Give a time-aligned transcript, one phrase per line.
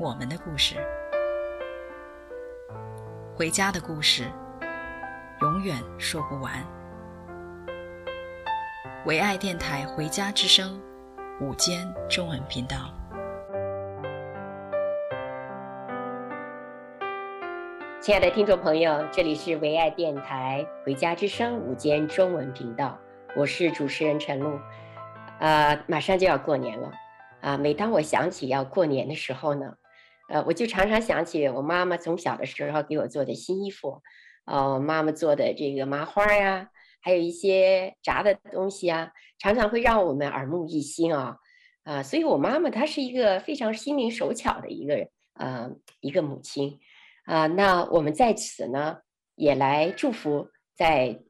[0.00, 0.76] 我们的故事，
[3.36, 4.24] 回家的故事，
[5.42, 6.54] 永远说不完。
[9.04, 10.80] 唯爱电台《回家之声》
[11.44, 12.94] 午间中文频道，
[18.00, 22.98] 亲爱的听众朋友，这里是唯爱电台《回家之声》午间中文频道，
[23.36, 24.54] 我是主持人陈露。
[25.40, 26.90] 啊、呃，马上就要过年了
[27.42, 29.74] 啊、每当我想起要过年的时候呢。
[30.30, 34.00] 呃，我就常常想起我妈妈从小的时候给我做的新衣服，
[34.44, 36.70] 呃，妈妈做的这个麻花呀，
[37.02, 41.38] 还有一些炸的东西啊，常常会让我们耳目一新啊，
[41.82, 46.78] 啊、所以我妈妈她是一个非常心灵手巧的一个呃一个母亲
[47.24, 48.98] 啊、那我们在此呢，
[49.34, 51.22] 也来祝福在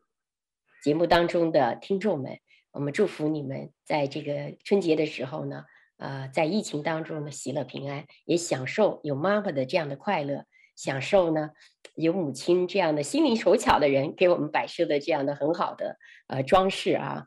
[0.85, 2.39] 节目当中的听众们，
[2.71, 5.65] 我们祝福你们在这个春节的时候呢。
[6.01, 11.51] 呃，在疫情当中呢，喜乐平安，也享受有妈妈的这样的快乐，享受呢
[11.95, 17.27] 有母亲这样的心灵手巧的人给我们摆设的这样的很好的呃装饰啊。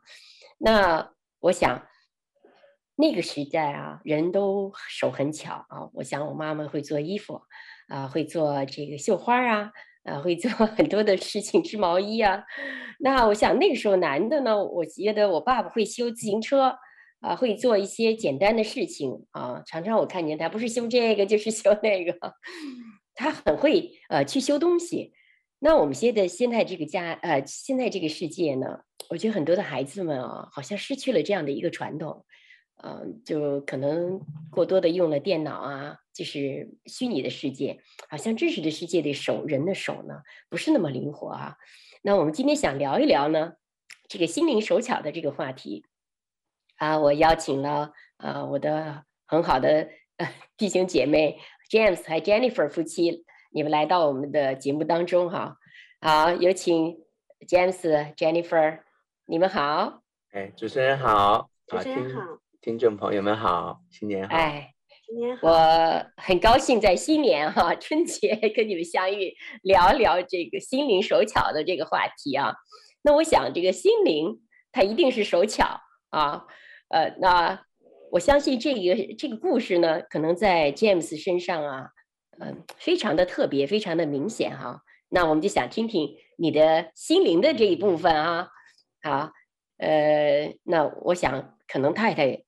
[0.58, 1.86] 那我想
[2.96, 5.88] 那个时代啊，人都手很巧啊。
[5.92, 7.42] 我想我妈妈会做衣服
[7.86, 9.70] 啊，会做这个绣花啊，
[10.02, 12.42] 啊，会做 很多的事情，织毛衣啊。
[12.98, 16.76] 那我想那个时候男的呢，我觉得我爸爸会修自行车。
[17.24, 22.14] 啊，会做一些简单的事情啊，常常我看见他不是修这个就是修那个，
[23.16, 25.14] 他很会呃去修东西。
[25.60, 32.26] 那我们现在现在这个家呃现在这个世界呢，我觉得很多的孩子们啊，好像失去了这样的一个传统，
[32.82, 34.20] 嗯、就可能
[34.50, 37.80] 过多的用了电脑啊，就是虚拟的世界，
[38.10, 40.20] 好像真实的世界的手人的手呢
[40.50, 41.56] 不是那么灵活啊。
[42.02, 43.54] 那我们今天想聊一聊呢，
[44.08, 45.86] 这个心灵手巧的这个话题。
[46.76, 49.88] 啊，我邀请了啊我的很好的
[50.56, 51.38] 弟兄姐妹
[51.70, 55.56] James 和 Jennifer 夫妻，你们来到我们的节目当中哈。
[56.00, 56.98] 好，有请
[57.48, 58.80] James、Jennifer，
[59.26, 60.02] 你们好。
[60.32, 62.20] 哎，主持人好，主持人好，
[62.60, 64.36] 听众朋友们好，新年好。
[64.36, 64.74] 哎，
[65.06, 65.48] 新年好。
[65.48, 72.54] 我很高兴在新年哈春节跟你们相遇，聊聊这个心灵手巧的这个话题啊。
[73.02, 74.42] 那我想这个心灵
[74.72, 75.80] 它一定是手巧
[76.10, 76.44] 啊。
[76.88, 77.64] 呃，那
[78.10, 81.88] 我相信这个这个故事呢，可能在 James 身上啊，
[82.38, 84.82] 嗯、呃，非常的特别，非常的明显哈。
[85.08, 88.48] 那我们就想听听你的心灵的这一部分啊，
[89.02, 89.32] 好，
[89.78, 92.44] 呃，那我想可能太太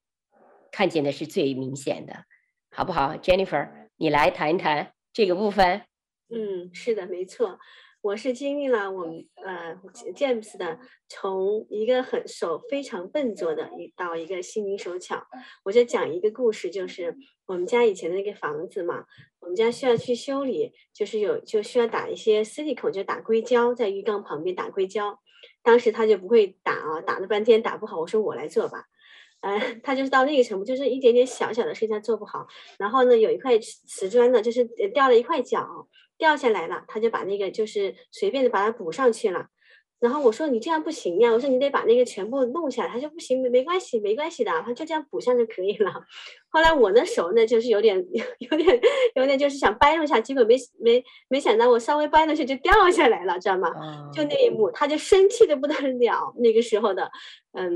[0.70, 2.24] 看见的是最明显的，
[2.70, 5.82] 好不好？Jennifer，你来谈一谈这个部分。
[6.28, 7.58] 嗯，是的，没错。
[8.06, 9.77] 我是经历了我们呃
[10.15, 10.78] James 的
[11.09, 15.27] 从一个很手非常笨拙的一到一个心灵手巧，
[15.65, 17.16] 我就讲一个故事，就是
[17.47, 19.06] 我们家以前的那个房子嘛，
[19.41, 25.19] 我们家需要去修理，就是有就需要打一些矽利康，就打硅胶，在浴缸旁边打硅胶，
[25.65, 28.84] 当时他就不会打啊，打了半天打不好，我说我来做吧，
[29.47, 32.47] 呃，他就是到那个程度，就是一点点小小的事情他做不好，
[32.78, 35.89] 然后呢，有一块瓷砖呢，就是掉了一块角。
[36.19, 39.48] 掉下来了，他就把那个就是随便的把它补上去了。
[40.01, 42.91] 然后我说你这样不行呀，我说你得把那个全部弄下来。
[42.91, 45.92] 他说不行，没没关系，没关系的，他就这样补上就可以了。
[46.49, 48.03] 后来我的手呢，就是有点
[48.39, 48.81] 有点
[49.15, 53.71] 有点就是想掰弄下，结果没没没想到我稍微掰弄下就掉下来了，知道吗？
[54.10, 56.33] 就那一幕，他就生气的不得了。
[56.39, 57.10] 那个时候的，
[57.53, 57.71] 嗯，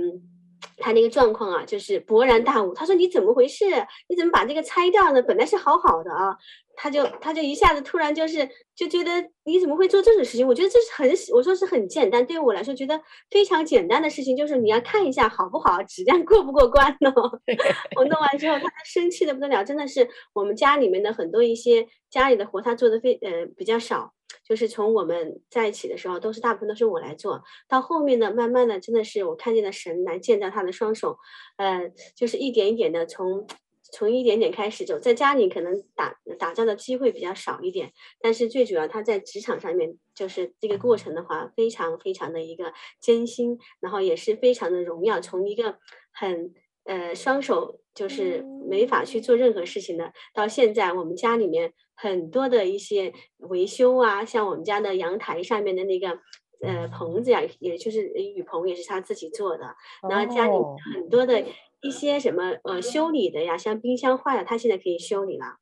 [0.76, 2.74] 他那个状况啊，就是勃然大悟。
[2.74, 3.64] 他说你怎么回事？
[4.08, 5.22] 你怎么把这个拆掉呢？
[5.22, 6.36] 本来是好好的啊。
[6.82, 9.10] 他就他就一下子突然就是就觉得
[9.44, 10.46] 你怎么会做这种事情？
[10.46, 12.98] 我觉得这是很我说是很简单，对于我来说觉得
[13.30, 17.12] 非常简单的事情，就是你要看一下好不好，质量过不过关呢？
[17.96, 24.14] 我弄完之后，他生气的不得了，真的是我们家里面的很多一些家里的活，他做的非呃比较少，
[24.50, 31.16] 就是从我们在一起的时候，都是大部分都是我来做，到后面呢，慢慢的真的是我看见了神来见到他的双手，
[31.56, 33.46] 呃，就是一点一点的从。
[33.92, 45.20] 从一点点开始走，在家里可能打打造的机会比较少一点，但是最主要他在职场上面，就是这个过程的话，非常非常的一个艰辛，然后也是非常的荣耀。
[45.20, 45.78] 从一个
[46.12, 46.54] 很
[46.84, 50.12] 呃双手就是没法去做任何事情的。
[50.32, 56.08] 到现在，我们家里面很多的一些维修啊，像我们家的阳台上面的那个
[56.64, 59.76] 呃棚子呀，也就是雨棚，也是他自己做的。
[60.08, 60.52] 然后家里
[60.94, 61.44] 很多的
[61.82, 65.59] 一些什么呃修理的呀，像冰箱坏了，他现在可以修理了。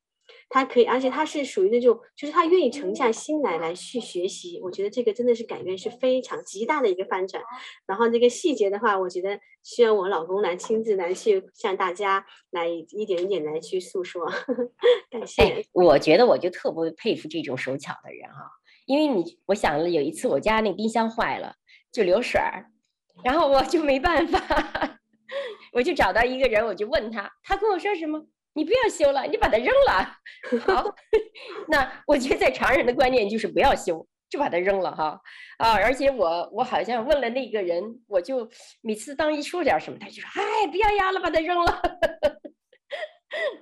[0.50, 4.58] 他可以，而且他是属于那种，就是他愿意沉下心来来去学习。
[4.62, 7.42] 我觉得这个真的是改变是非常极大的一个翻转。
[7.86, 14.26] 然后这个细节的话，我觉得需要我老公来亲自来去向大家来一点一点来去诉说。
[15.10, 15.42] 感谢。
[15.42, 18.48] 哎，我觉得我就特别佩服这种手巧的人啊，
[18.86, 21.54] 因为你，我想了有一次我家那冰箱坏了，
[21.92, 22.64] 就流水儿，
[23.22, 24.40] 然后我就没办法，
[25.74, 28.26] 我就找到一个人，我就问他，他跟我说什么？
[28.58, 30.18] 你不要修了，你把它扔了。
[30.66, 30.92] 好，
[31.70, 35.20] 那我觉得在常人的观念就是不要修，就把它扔了哈。
[35.58, 38.50] 啊，而且我我好像问了那个人，我就
[38.80, 41.82] 每次当一说点什么，他就说：“哎，不要压了，把它扔了。”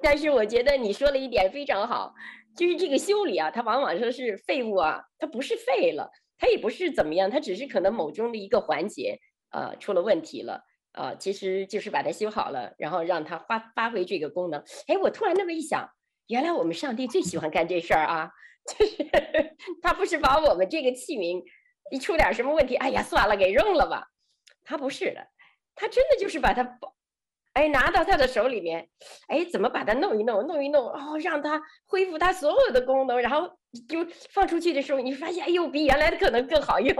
[0.02, 2.14] 但是我觉得你说了一点非常好，
[2.56, 9.18] 就是这个修理啊，它往往说是废物啊，它不是废了，它也不是怎么样，它只是可能某中的一个环节
[9.50, 10.62] 啊出了问题了。
[10.96, 14.62] 啊，其实就是把它修好了，然后让它发发挥这个功能。
[14.88, 15.88] 哎，我突然那么一想，
[16.28, 18.30] 原来我们上帝最喜欢干这事儿啊，
[18.66, 18.96] 就是
[19.82, 21.44] 他不是把我们这个器皿
[21.90, 24.08] 一出点什么问题，哎呀，算了，给扔了吧。
[24.64, 25.28] 他不是的，
[25.74, 26.78] 他真的就是把它，
[27.52, 28.88] 哎，拿到他的手里面，
[29.28, 33.48] 哎，怎么把它弄一弄，弄一弄，哦，让它恢复它所有的功能，然后
[33.88, 36.96] 就放出去的时候，你发现，哎呦，比原来的可能更好用。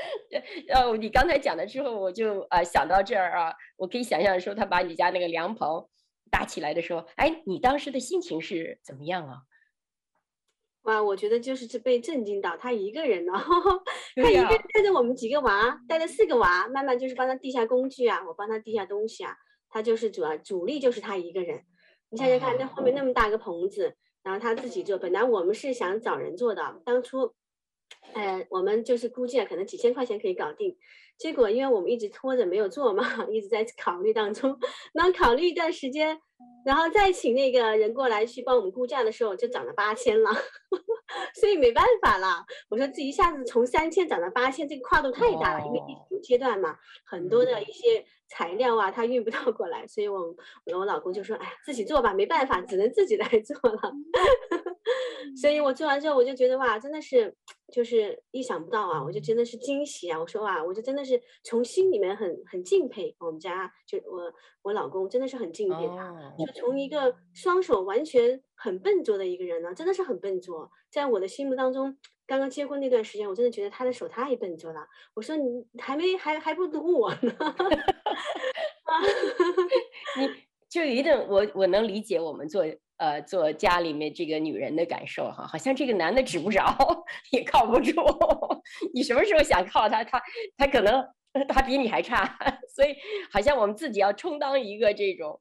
[0.72, 5.88] 呃，你刚才讲了之后，我就啊、呃、想到这儿啊，我可以想象说他把你家那个凉棚
[6.30, 9.38] 搭起来的时候，哎，你当时的心情是怎么样啊？
[10.82, 13.32] 哇，我觉得就是这被震惊到，他一个人呢，
[14.16, 19.36] 他一个人带着我们几个娃，带着四个娃，慢慢就是帮他递下工具啊，我帮他递下东西啊，
[19.68, 21.64] 他就是主要主力就是他一个人。
[22.08, 27.34] 你想想看，那后面那么大个棚子，然后他自己做，本来我们是想找人做的，当初。
[28.14, 30.76] 呃，我们就是估计啊，可能几千块钱可以搞定。
[31.16, 34.58] 结果因为我们一直拖着没有做嘛， 一直在考虑当中。
[34.94, 36.18] 那考虑一段时间，
[36.64, 40.30] 然后再请那个人过来去帮我们估价的时候，就涨了八千了。
[41.34, 50.34] 所以没办法了，我说这一下子从三千涨到八千，这个跨度太大了，因为疫情阶段嘛，很多的一些材料啊，它运不到过来，所以我
[50.64, 53.80] 我我老公就说，哎呀，自己做吧，没办法，只能自己来做了。
[55.40, 57.34] 所以我做完之后，我就觉得哇，真的是
[57.72, 59.02] 就是意想不到啊！
[59.02, 60.18] 我就真的是惊喜啊！
[60.18, 64.32] 我说哇，我就真的是从心里面很很敬佩我们家，就我
[64.62, 70.70] 我老公真的是很敬佩他，就从一个双手完全很笨拙的一个人呢，真的是很笨拙。
[70.90, 71.96] 在我的心目当中，
[72.26, 74.86] 刚刚结婚那段时间，我真的觉得他的手太笨拙了。
[75.14, 77.32] 我说你还没还还不如我呢。
[80.18, 80.28] 你
[80.70, 82.64] 就一定我我能理解我们做。
[83.00, 86.62] 呃，做家里面这个女人的感受哈，好像这个男的指不着，
[87.32, 87.94] 也靠不住。
[88.92, 90.20] 你什么时候想靠他，他
[90.58, 91.02] 他可能
[91.48, 92.36] 他比你还差，
[92.76, 92.94] 所以
[93.32, 95.40] 好像我们自己要充当一个这种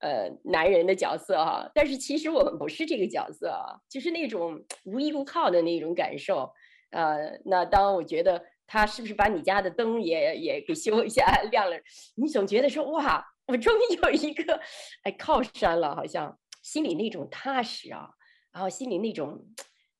[0.00, 1.70] 呃男人的角色哈。
[1.72, 6.50] 但是其实我们不是这个角色啊，就是那种无依无靠的那种感受。
[6.90, 11.76] 呃，那当我觉得他是不是把你家的灯也也给修一下亮了，
[12.16, 14.60] 你总觉得说哇，我终于有一个
[15.02, 16.38] 哎靠山了，好像。
[16.62, 18.10] 心里那种踏实啊，
[18.52, 19.46] 然后心里那种，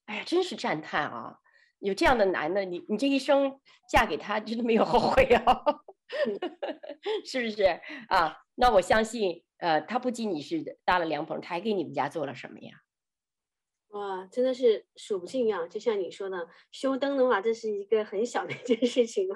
[0.07, 1.38] 哎呀，真是赞叹啊！
[1.79, 5.62] 有这样的男的，你你这一生嫁给他，真的没有后悔啊，
[7.25, 7.62] 是不是
[8.09, 8.37] 啊？
[8.57, 12.73] 那我相信，呃，他不仅你是搭了凉棚，他还给你们家做了什么呀？
[13.91, 15.69] 哇，真的是数不尽啊！
[15.69, 19.29] 就像你说的，修灯的话，这是一个很小的一件事情，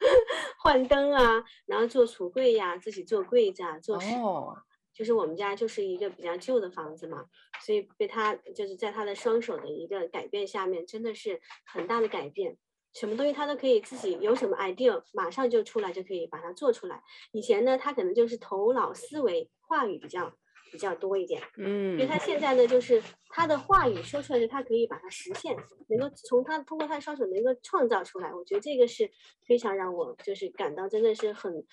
[0.62, 4.56] 换灯啊，然后做橱柜呀、啊，自己做柜子啊，做哦。
[4.92, 7.24] 就是我们家就是一个比较旧的房子嘛，
[7.64, 12.56] 所以被他就是在他的双手的一个改变下面，真的是很大的改变。
[12.92, 17.02] 什么东西他都可以自己有什么 idea，马上就出来就可以把它做出来。
[17.32, 20.32] 以前呢，他可能就是头脑思维话语比较。
[20.74, 25.56] 比较多一点，嗯，因为他现在呢，就是他的话语说出来，是他可以把它实现，
[25.88, 28.34] 能够从他通过他的双手能够创造出来。
[28.34, 29.08] 我觉得这个是
[29.46, 31.64] 非常让我就是感到真的是很，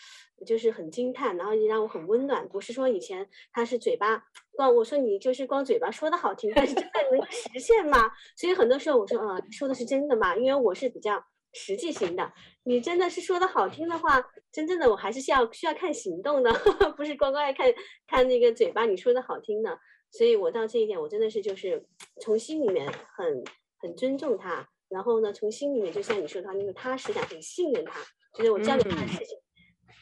[0.45, 2.47] 就是很惊叹，然后也让我很温暖。
[2.47, 8.11] 不是说以前他是嘴巴光，我说你就是光嘴巴说的好听，但是真的能实现吗？
[8.37, 10.35] 所以很多时候我说，呃，说的是真的吗？
[10.35, 11.25] 因为我是比较。
[11.53, 17.73] 实际型的，你真的是说的好听的话，真正的我还是需要需要看行动的，呵呵，不是光光爱看
[18.07, 19.79] 看那个嘴巴你说的好听的。
[20.11, 21.85] 所以我到这一点，我真的是就是
[22.19, 23.43] 从心里面很
[23.77, 28.01] 很尊重他，然后呢，从心里面就像你说的话，那个踏实感，很信任他，
[28.33, 29.37] 就是我交给他的事情，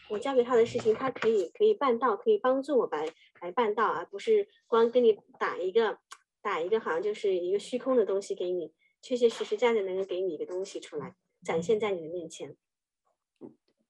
[0.10, 3.08] 我交给他的事情，他可以可以办到，可以帮助我来
[3.42, 6.00] 来办到，而不是光跟你打一个
[6.42, 12.56] 打一个好像就是一个虚空的东西给你，确确实实在在能够给你一个东西出来，展现在你的面前。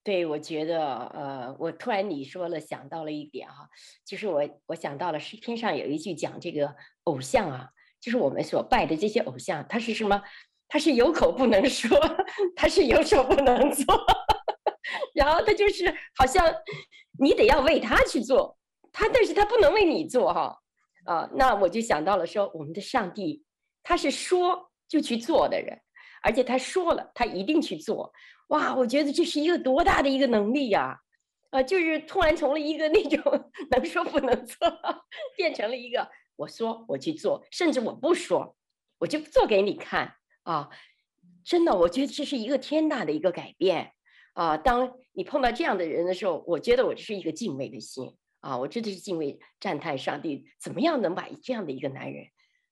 [0.03, 3.69] 对，我觉得，呃，我突然你说了，想到了一点哈，
[4.05, 10.21] 就是我我想到了诗篇上有一句讲这个偶像啊，就是我们所拜的这些偶像，他是什么？
[10.67, 11.99] 他是有口不能说，
[12.55, 13.85] 他是有手不能做，
[15.13, 16.45] 然后他就是好像
[17.19, 18.57] 你得要为他去做，
[18.91, 20.57] 他但是他不能为你做哈，
[21.05, 23.43] 啊，那我就想到了说，我们的上帝
[23.83, 25.81] 他是说就去做的人，
[26.21, 28.13] 而且他说了，他一定去做。
[28.49, 30.99] 哇，我觉得这是一个多大的一个能力呀！
[31.51, 34.57] 啊，就是突然从了一个那种 能说不能做，
[35.35, 38.55] 变成了一个我说我去做，甚至我不说，
[38.99, 40.69] 我就做给你看啊！
[41.43, 43.93] 真的，我觉得这是一个天大的一个改变
[44.33, 44.57] 啊！
[44.57, 48.57] 当你碰到这样的人的时候，我觉得我这是一个敬畏的心啊！
[48.57, 52.25] 我真的是敬畏赞叹上帝，怎么样能把这样的一个男人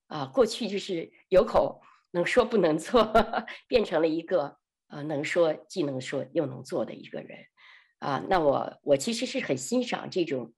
[0.08, 3.12] 啊，过去就是有口能说不能做，
[3.68, 4.58] 变成了一个。
[4.90, 7.40] 呃，能说既能说又能做的一个人，
[8.00, 10.54] 啊，那我我其实是很欣赏这种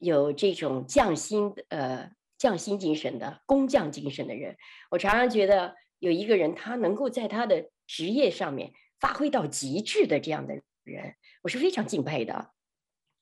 [0.00, 4.56] 有这种匠心呃匠心精神的工匠精神的人。
[4.90, 11.14] 我常常觉得有一个人他能够在他的职业上面发挥到极致的这样的人，
[11.44, 12.50] 我是非常敬佩的。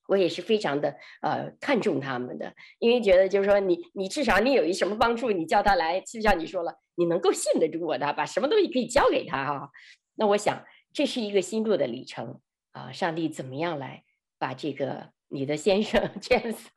[0.07, 9.69] 我也是非常的呃看重他们的，因为觉得就是说你你至少你有一什么帮助，你叫他来，就像你说了，你能够信得住我的，把什么东西可以交给他啊。
[10.15, 12.91] 那我想，这是一个心路的里程啊！
[12.91, 14.03] 上帝怎么样来
[14.39, 16.69] 把这个你的先生卷色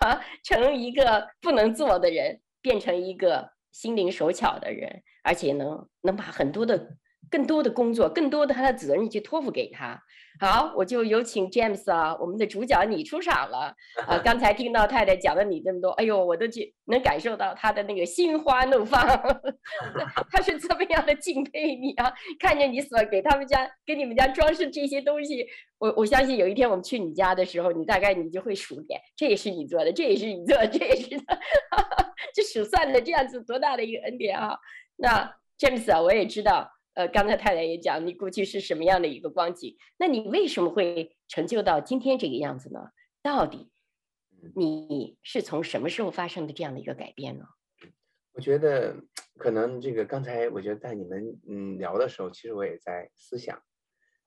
[0.00, 6.96] 啊，从一个不能做的人变成一个心灵手巧的人，而且能能把很多的。
[7.30, 10.02] 更多的工作，更多的他的责任去托付给他。
[10.38, 13.74] 好，我就有请 James 啊，我们的主角你出场了。
[14.06, 19.00] 啊，刚才听到太太讲了你这么多，哎呦，我都觉能感受到他的那个心花怒放。
[20.30, 22.10] 他是这么样的敬佩你啊！
[22.38, 25.46] 看见你所给他们家、给你们家装饰这些东西，
[25.78, 31.08] 我我相信有一天我们去你家的时候，你大概你就会数点，这也是你做的，这也是你做的，这也是，
[32.34, 34.56] 这数算的这样子多大的一个恩典啊！
[34.96, 36.70] 那 James 啊，我也知道。
[36.94, 39.76] 呃，刚才太太也讲，你过去是什么样的一个光景？
[39.96, 42.90] 那你为什么会成就到今天这个样子呢？
[43.22, 43.70] 到底
[44.56, 47.44] 你是从什么时候发生的这样的一个改变呢？
[48.32, 48.96] 我觉得
[49.38, 53.62] 可能这个刚才我觉得在你们嗯聊的时候，其实我也在思想，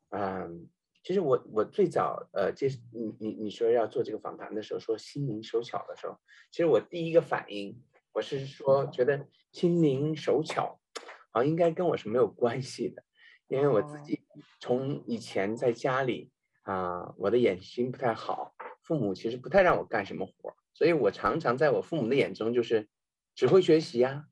[0.10, 0.70] 嗯，
[1.03, 6.17] 其实我我最早呃接你你你说要做这个访谈的时候，说心灵手巧的时候，
[6.50, 7.82] 其实我第一个反应
[8.13, 10.79] 我是说觉得心灵手巧。
[11.34, 13.04] 啊，应该跟我是没有关系的，
[13.48, 14.22] 因为我自己
[14.60, 22.88] 从以前在家里啊，我的眼睛不太好，父母其实不太让我干什么活，所以我常常在我父母的眼中就是
[23.36, 24.28] 只会学习呀，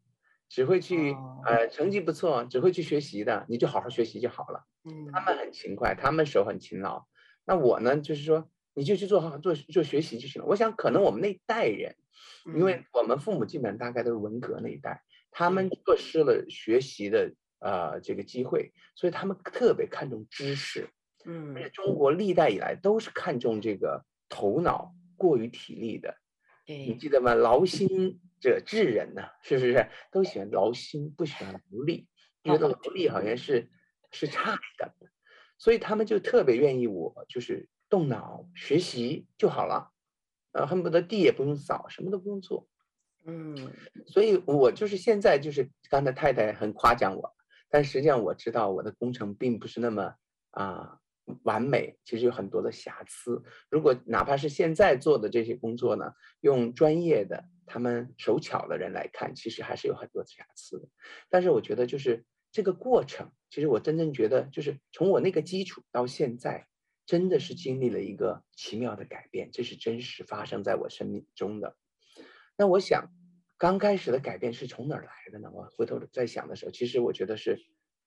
[0.48, 1.16] 只会去
[1.46, 4.66] 呃成绩不错，只会去学习的，你就好好学习就好了。
[5.12, 7.06] 他们很勤快，他们手很勤劳，
[7.46, 10.48] 那我呢就是说你就去做好做做学习就行了。
[10.48, 11.96] 我想可能我们那一代人，
[12.56, 15.04] 因为我们父母基本上大概都是文革那一代。
[15.32, 20.90] 他们错失了学习的呃这个机会，所以他们特别看重知识，
[21.26, 26.16] 嗯，而且中国历代以来都是看重这个头脑过于体力的，
[26.66, 27.34] 对，你记得吗？
[27.34, 29.90] 劳心者治人呐，是不是？
[30.12, 32.08] 都喜欢劳心，不喜欢劳力，
[32.44, 33.70] 觉得劳力好像是
[34.12, 34.94] 是差的，
[35.58, 39.92] 所以他们就特别愿意我就是动脑学习就好了，
[40.54, 42.68] 呃，恨不得地也不用扫，什么都不用做。
[43.26, 43.56] 嗯，
[44.08, 47.36] 所以我就是现在就是刚才太太很夸奖我，
[47.70, 50.16] 但实际上我知道我的工程并不是那么
[50.52, 50.98] 啊
[51.44, 53.44] 完美，其实有很多的瑕疵。
[53.70, 60.88] 如果哪怕是现在做的这些工作呢，用专业的他们手巧的人来看，其实还是有很多瑕疵的。
[61.30, 66.68] 但是我觉得就是这个过程，其实我真正觉得就是从我那个基础到现在，
[67.06, 71.78] 真的是经历了一个奇妙的改变，这是真实发生在我生命中的。
[72.62, 73.10] 那我想，
[73.58, 75.50] 刚开始的改变是从哪儿来的呢？
[75.52, 77.60] 我回头在想的时候，其实我觉得是，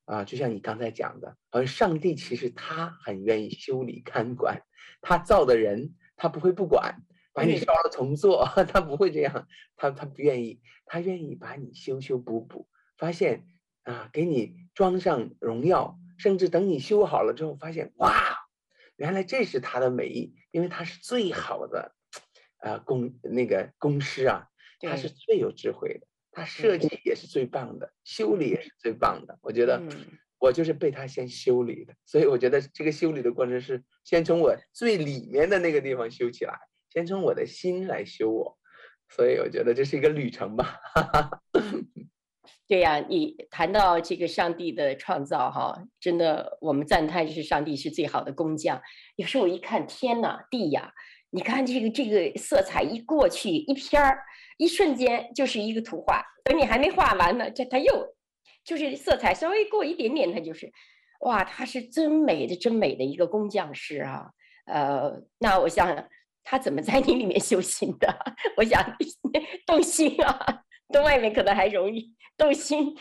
[0.04, 4.62] 啊，就像你刚才讲的，好像上帝其实他很愿意修理看管，
[5.00, 13.48] 他造的人他不会不管，把你烧了重做， 他不会这样，他他不愿意，他愿意把你修修补补，发现
[13.82, 18.14] 啊，给你装上荣耀，甚至等你修好了之后，发现哇，
[18.94, 21.96] 原来这是他的美意，因为他是最好的。
[22.64, 24.48] 啊，工那个工师啊，
[24.80, 29.38] 他是最有智慧的，他设计也是最棒的，修理也是最棒的。
[29.42, 29.82] 我觉得，
[30.38, 36.58] 我就是被他先修理的，所以我觉得这个修理的过程是先从我最里面的那个地方修起来，
[36.90, 38.58] 先从我的心来修我，
[39.10, 40.80] 所以我觉得这是一个旅程吧。
[42.66, 48.80] 对呀、啊，你谈到这个上帝的创造，哈，真的，我们赞叹是上帝是最好的工匠。
[49.16, 50.90] 有时候我一看天呐，地呀，
[51.34, 54.20] 你看这个这个色彩一过去，一片儿，
[54.56, 56.22] 一瞬间就是一个图画。
[56.44, 58.14] 等你还没画完呢，这它又
[58.64, 60.70] 就是色彩稍微过一点点，它就是，
[61.22, 64.30] 哇，他是真美的，真美的一个工匠师啊。
[64.66, 66.08] 呃，那我想
[66.44, 68.16] 他怎么在你里面修行的？
[68.56, 68.96] 我想
[69.66, 70.62] 动心啊，
[70.92, 72.14] 动外面可能还容易。
[72.36, 72.96] 动心，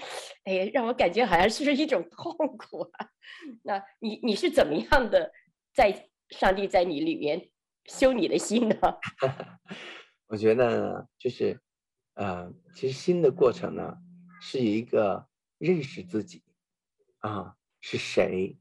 [0.46, 3.08] 哎呀，让我感觉好像是一种痛苦啊。
[3.64, 5.32] 那你你是怎么样的，
[5.76, 7.50] 在上帝在你里面
[7.86, 8.76] 修你的心呢？
[10.28, 11.60] 我觉得就是，
[12.16, 13.98] 呃，其实心的过程呢，
[14.42, 16.44] 是一个认识自己
[17.20, 18.58] 啊，是谁，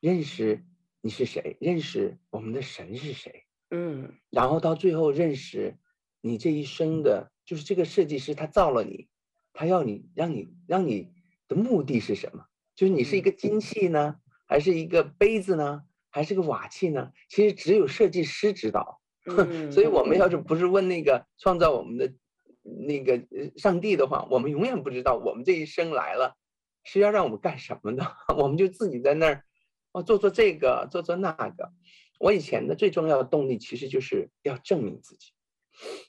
[0.00, 0.64] 认识
[1.00, 5.78] 你是谁，认识我们的神是谁，嗯，然后到最后认识
[6.20, 9.08] 你这一生的，就是这个设计师他造了你。
[9.56, 11.12] 他要你，让你，让你
[11.46, 12.44] 的目的是什么？
[12.74, 14.16] 就是你是一个金器呢，
[14.48, 15.84] 还是一个杯子呢，
[16.14, 17.10] 还是个瓦器呢？
[17.28, 19.00] 其实只有设计师知道。
[19.72, 22.14] 所以，我们要是不是问那个创造我们的
[22.62, 23.20] 那个
[23.56, 26.36] 上帝的话，我们永远不知道我们这一生来了
[26.84, 28.06] 是要让我们干什么的。
[28.38, 29.44] 我们就自己在那儿
[29.90, 31.72] 哦，做做这个，做做那个。
[32.20, 35.32] 我以前的最重要的动力其实就是要证明自己，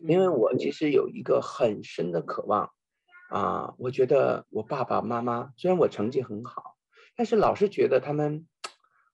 [0.08, 2.70] 因为我其实有一个很深的渴望。
[3.32, 6.76] 啊，我觉得我爸爸妈妈虽然我成绩很好，
[7.15, 8.46] 但是老是觉得他们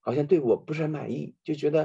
[0.02, 1.84] 好像对我不是很满意，就觉得，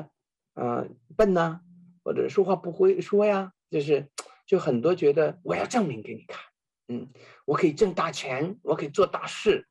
[0.55, 1.61] 啊、呃，笨呐、啊，
[2.03, 4.09] 或者说话不会说呀，就是
[4.47, 6.41] 就很多觉得我要证明给你看，
[6.89, 7.09] 嗯，
[7.45, 9.69] 我可以挣大钱，我可以做大事，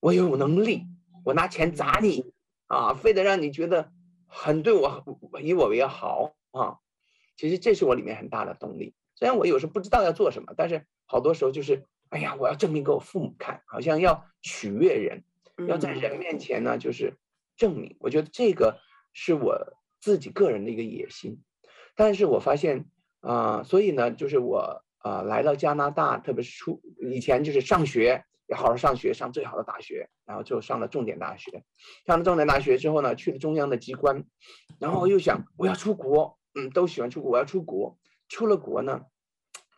[0.00, 0.84] 我有能力，
[1.24, 2.32] 我拿钱砸你
[2.66, 3.90] 啊，非得让你觉得
[4.26, 5.04] 很对我
[5.42, 6.78] 以我为豪啊，
[7.36, 8.94] 其实这是我里面很大的动力。
[9.14, 10.86] 虽然我有时候不知道要做什么，但是。
[11.10, 15.24] 好多时候就是，哎呀，我要证明给我父母看，好像要取悦人，
[15.66, 17.16] 要在人面前呢，就是
[17.58, 17.94] 证明。
[18.00, 18.80] 我觉得这个
[19.12, 21.42] 是我自己个人的一个野心。
[21.94, 22.86] 但是我发现
[23.20, 26.80] 啊、呃，所以呢，就是我啊、呃、来到加拿大，特别是出
[27.12, 31.64] 以前就是上学要好好上学，上最好的大学，然后就上了重点大学。
[32.06, 34.24] 上了重点大学之后呢，去了中央的机关，
[34.80, 37.98] 然后又想我要出国，嗯，都喜欢出国，我要出国。
[38.28, 39.02] 出了国呢，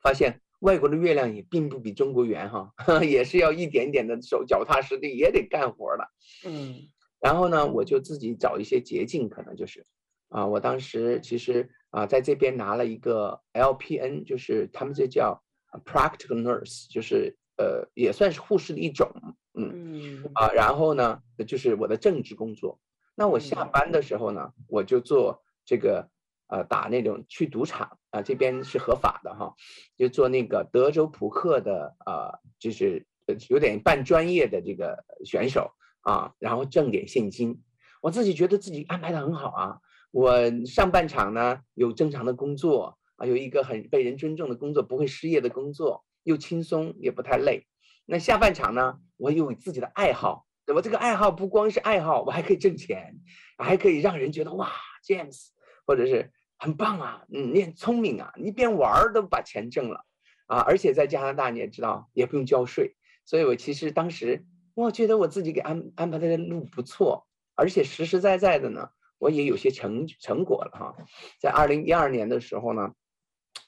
[0.02, 0.40] 发现。
[0.60, 6.06] 外国的月亮也并不比中国圆哈， 也是要一点点的手脚踏实地，也得干活的。
[6.44, 6.76] 嗯，
[7.20, 9.85] 然后呢，我就自己找一些捷径，可能就是，
[10.28, 15.42] 啊，我当时其实啊，在这边拿了一个 LPN，就是他们这叫
[15.85, 19.11] Practical Nurse，就是呃，也算是护士的一种，
[19.54, 22.80] 嗯，啊，然后呢，就是我的正职工作。
[23.14, 26.09] 那我下班的时候呢，我就做这个。
[26.52, 29.54] 呃，打那种去赌场啊，这边是合法的哈，
[29.96, 33.06] 就做那个德州扑克的啊，就是
[33.48, 37.62] 有点半专业的这个选手啊，然后挣点现金。
[38.00, 39.78] 我自己觉得自己安排的很好啊，
[40.10, 47.66] 我上半场呢有正常的工作啊，有一个很被人尊重的工作，不会失业的工作，又轻松也不太累。
[48.06, 50.80] 那下半场呢，我有自己的爱好，对吧？
[50.80, 53.20] 这个爱好不光是爱好，我还可以挣钱，
[53.58, 54.70] 还可以让人觉得哇
[55.06, 55.48] ，James，
[55.86, 56.32] 或者是。
[56.62, 60.04] 很棒啊，嗯，你很聪明啊，你边玩儿都把钱挣了，
[60.44, 64.44] 啊，而且在加拿大你也知道，也不用交税，所以我其实当时
[64.80, 68.88] 我觉得我自己给安安排的路不错，而且实实在在的呢，
[69.18, 70.96] 我也有些成成果了哈，
[71.40, 72.92] 在二零一二年的时候呢，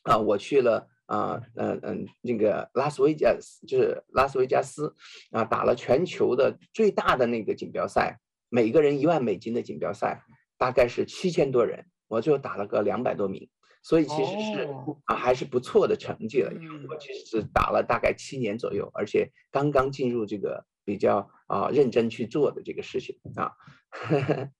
[0.03, 4.94] 啊，我去了啊，嗯嗯，那个拉斯维加斯，就是拉斯维加斯
[5.31, 10.25] 啊，打了全球的最大的那个锦标赛，每个人一万美金的锦标赛，
[10.57, 11.87] 大概是七千多人。
[12.09, 13.48] 我就打了个两百多名，
[13.83, 14.68] 所以其实是
[15.07, 16.53] 啊还是不错的成绩了。
[16.53, 23.53] 因为我其实是打了大概七年左右，而且刚刚进入这个比较啊认真去做的这个事情啊。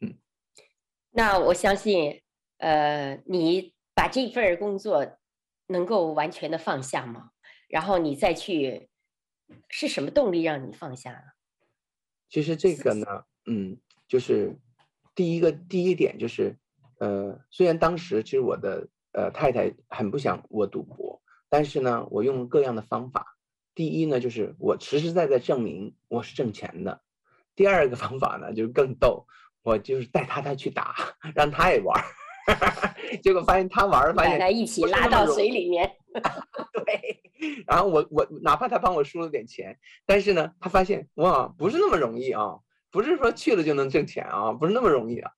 [0.00, 0.18] 嗯，
[1.10, 2.22] 那我相信，
[2.58, 5.18] 呃，你把这份工作
[5.66, 7.30] 能够完全的放下吗？
[7.68, 8.88] 然后你再去，
[9.68, 11.22] 是什么动力让你放下呢？
[12.28, 13.06] 其实这个呢，
[13.46, 14.58] 嗯，就是
[15.14, 16.56] 第一个第一点就是。
[16.98, 23.35] 呃，虽然当时其实我的呃太太很不想我赌博，但是呢，我用各样的方法。
[23.76, 27.02] 第一呢，就是我实实在在证明我是挣钱的。
[27.54, 29.26] 第二个方法呢，就是更逗，
[29.62, 30.96] 我就是带他他去打，
[31.34, 32.04] 让他也玩儿，
[33.22, 35.94] 结果发现他玩儿，发现大家一起拉到水里面。
[36.86, 37.20] 对，
[37.66, 42.58] 然后我我哪怕他帮我输了点钱，但是呢，他发现哇，不是那么容易啊，
[42.90, 45.30] 不是说去了就能挣钱啊，不是那么容易啊，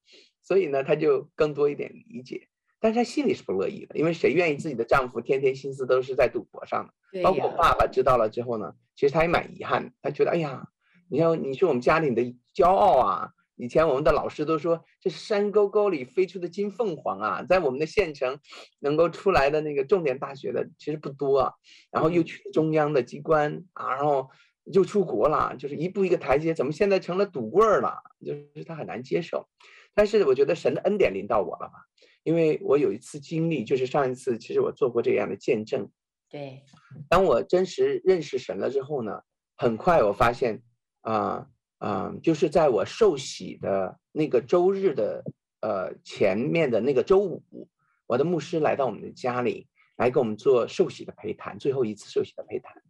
[0.42, 2.48] 所以呢，他就更多一点理解。
[2.81, 7.23] 但是她心里是不乐意的，因为谁愿意自己的丈夫天天心思都是在赌博上的？
[7.23, 10.69] 包括我爸爸知道了之后呢，其实他也蛮遗憾的，他觉得哎呀，
[11.09, 12.23] 你看你是我们家里的
[12.55, 13.31] 骄傲啊。
[13.61, 18.38] 以前我们的老师都说，这山沟沟里飞出的金凤凰啊，在我们的县城
[18.79, 21.53] 能够出来的那个重点大学的其实不多啊，
[21.91, 24.31] 然后又去中央的机关啊，然后
[24.62, 27.97] 又出国了，就是一步一个台阶，怎么现在成了赌棍儿了？
[28.25, 29.49] 就是他很难接受。
[29.93, 31.88] 但是我觉得神的恩典临到我了吧，
[32.22, 35.90] 因为我有一次经历，就是上一次其实我做过这样的见证。
[36.28, 36.62] 对，
[37.09, 39.22] 当我真实认识神了之后呢，
[39.57, 40.62] 很快我发现
[41.02, 41.12] 啊。
[41.12, 41.50] 呃
[41.81, 45.22] 嗯，就是在我受洗的那个周日的
[45.61, 47.68] 呃前面的那个周五，
[48.09, 52.83] 我的牧师来到我们的家里来给我们做受洗的陪谈，最后一次受洗的陪谈。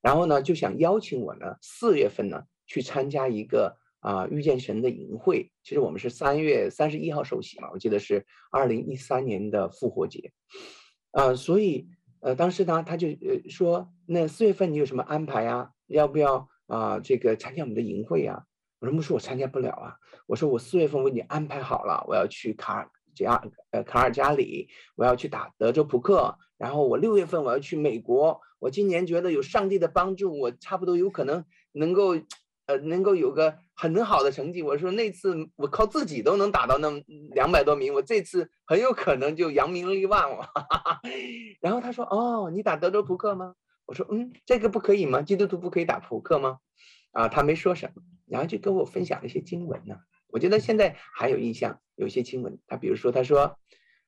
[0.00, 5.52] 然后呢，就想邀请我呢，四月份呢去参加一个啊、遇见神的营会。
[5.62, 10.32] 其实我们是三月三十一号受洗嘛，我记得是二零一三年的复活节。
[11.12, 11.88] 呃，所以
[12.20, 15.70] 呃当时呢，他就呃说，那四月份你有什么安排啊？
[15.86, 16.48] 要不要？
[16.66, 18.44] 啊，这个参加我们的营会啊，
[18.78, 19.96] 我说牧师，我参加不了啊。
[20.28, 28.40] 我说我四月份为你安排好了，我要去卡尔加呃卡尔加里，我要去打德州扑克，然后我六月份我要去美国。
[28.60, 32.14] 我今年觉得有上帝的帮助，我差不多有可能能够
[32.70, 34.62] 呃能够有个很好的成绩。
[34.62, 37.00] 我说那次我靠自己都能打到那么
[37.32, 40.48] 两百多名，我这次很有可能就扬名立万了。
[41.60, 43.54] 然后他说哦，你打德州扑克吗？
[43.86, 45.20] 我说嗯，这个不可以吗？
[45.22, 46.58] 基督徒不可以打扑克吗？
[47.12, 49.96] 啊，他没说什么，然后就跟我分享了一些经文呢。
[50.28, 53.58] 我觉得现在还有印象，有些经文，他比如说他说，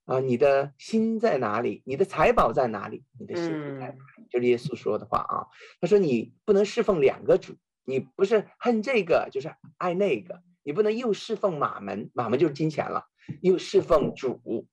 [0.04, 1.82] 啊，你的心在哪里？
[1.84, 3.02] 你的财宝在哪里？
[3.18, 3.98] 你的心在哪里？
[4.30, 5.46] 就是耶稣说的话啊。
[5.80, 13.06] 他说你不能侍奉两个主，你不是恨这个就是爱那个，你不能又侍奉马门，马门就是金钱了，
[13.40, 14.66] 又侍奉主，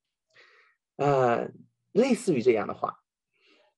[0.98, 1.52] 呃，
[1.92, 2.96] 类似于这样的话。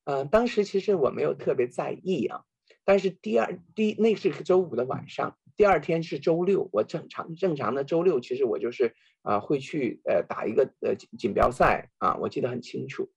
[0.04, 2.42] 呃，当时其实我没有特别在意啊，
[2.84, 13.12] 但是第二第那是周五的晚上，第二天是周六，我正常正常的周六，其实我就是啊、会去呃打一个呃锦标赛啊，我记得很清楚。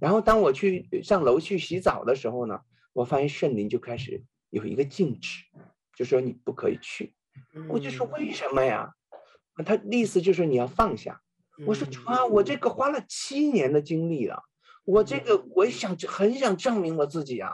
[0.00, 2.60] 然后当我去上楼去洗澡的时候呢，
[2.92, 5.44] 我发现圣灵就开始有一个禁止，
[5.96, 7.14] 就说你不可以去。
[7.68, 8.94] 我就说为什么呀？
[9.64, 11.20] 他意思就是你要放下。
[11.66, 14.42] 我说啊，我这个花了七年的精力了。
[14.84, 17.52] 我这个我想很想证明我自己啊，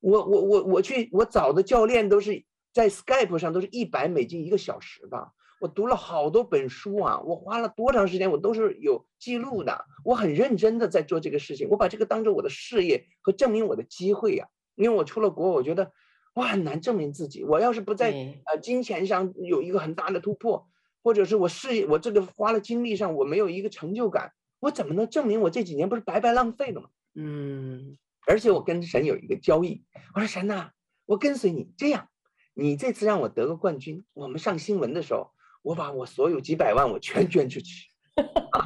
[0.00, 15.92] 我我我我去我找的教练都是在 Skype 上都是一百美金一个小时的，我读了好多本书啊，我花了多长时间我都是有记录的，我很认真的在做这个事情，我把这个当做我的事业和证明我的机会呀，因为我出了国，我觉得
[16.34, 18.10] 我很难证明自己，我要是不在
[18.46, 20.68] 呃金钱上有一个很大的突破，
[21.02, 24.32] 或者是我事业我这个花了精力上我没有一个成就感。
[24.60, 26.88] 我怎么能证明我这几年不是白白浪费了吗？
[27.14, 30.70] 嗯，而且我跟神有一个交易，我说神呐，
[31.04, 32.08] 我跟随你，这样，
[32.54, 37.88] 你这次让我得个冠军，我们上新闻的时候，我把我所有几百万我全捐出去，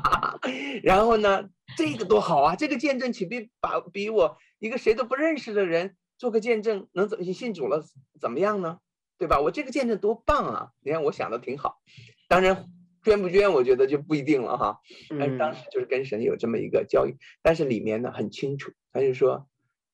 [0.84, 1.48] 然后呢，
[1.78, 7.84] 这个多好啊，这个见证岂比把比我一个谁都不认识的人做个见证能怎么信主了
[8.20, 8.78] 怎么样呢？
[9.18, 9.40] 对吧？
[9.40, 10.72] 我这个见证多棒啊！
[10.80, 11.80] 你看我想的挺好，
[12.28, 12.68] 当然。
[13.04, 14.80] 捐不捐，我觉得就不一定了哈。
[15.10, 19.46] 但是当时就是跟神有这么一个交易，嗯、但是里面呢很清楚，他就说，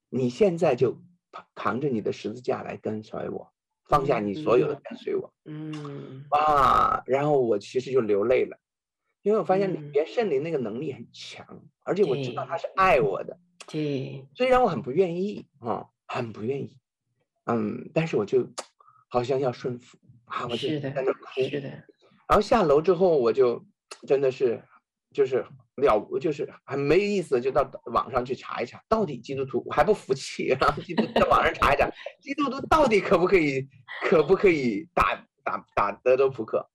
[0.09, 0.99] 你现在就
[1.55, 3.53] 扛着你的十字架来跟随我，
[3.87, 5.31] 放下你所有的跟随我。
[5.45, 8.59] 嗯，哇，然后我其实就流泪了，
[9.21, 13.39] 因为我发现里边圣灵那个能力很强，嗯、而且我知道他是爱我的。
[13.67, 16.77] 对，虽然我很不愿意啊，很不愿意，
[17.47, 18.47] 嗯，但是我就
[19.09, 19.97] 好像要顺服
[20.27, 21.41] 啊，我就在那哭。
[21.43, 21.69] 是的。
[22.29, 23.65] 然后下楼之后，我就
[24.07, 24.63] 真的是，
[25.15, 25.45] 就是
[25.77, 33.67] 了，就是很没意思，就到网上去查一查，到底基督徒我还不服气，然 后基督在网上查一查，基督徒到底可不可以，
[34.03, 36.69] 可不可以打打打德州扑克？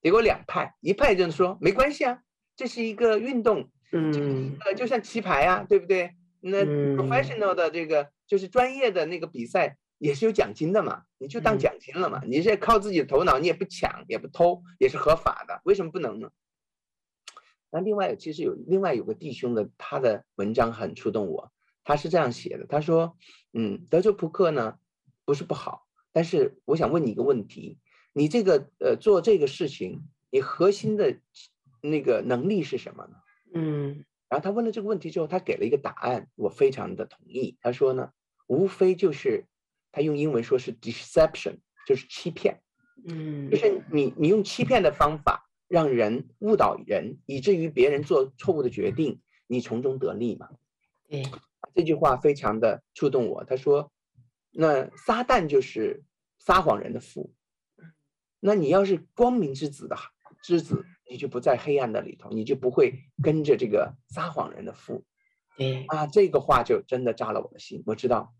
[0.00, 2.20] 结果两派，一派就是说没关系啊，
[2.54, 6.14] 这是一个运动，嗯，呃，就像棋牌啊，对不对？
[6.40, 6.64] 那
[6.94, 9.76] professional 的这个就是专业的那个比赛。
[10.00, 12.20] 也是有奖金的嘛，你就当奖金了嘛。
[12.22, 16.30] 嗯、你是靠自己的头脑，你也不抢也不偷，也是合法的，为什么不能呢？
[17.72, 21.50] 那另外，其实有另外有个弟兄的，他的文章很触动我。
[21.82, 23.16] 他是这样写的，他说
[23.52, 24.78] ：“嗯，德州扑克呢
[25.24, 27.80] 不是不好，但是我想问你一个问题，
[28.12, 31.18] 你这个呃做这个事情，你核心的
[31.82, 33.16] 那个能力是什么呢？”
[33.52, 37.58] 嗯，然后他问了这个问题之后，他给了一个答案，我非常的同意。
[37.60, 38.12] 他说呢。
[38.48, 39.46] 无非就是
[39.92, 42.60] 他用英文说是 deception，就是欺骗，
[43.06, 50.48] 嗯，就是你你用欺骗的方法让人误导人，以至于别人做错误的决定，你从中得利嘛？
[51.08, 51.22] 对，
[51.74, 53.44] 这句话非常的触动我。
[53.44, 53.92] 他说，
[54.50, 56.02] 那撒旦就是
[56.38, 57.32] 撒谎人的父，
[58.40, 59.96] 那你要是光明之子的
[60.42, 65.04] 之子，你就不在黑暗的里头，你就不会跟着这个撒谎人的父。
[65.56, 67.82] 对啊，这个话就真的扎了我的心。
[67.84, 68.32] 我知道，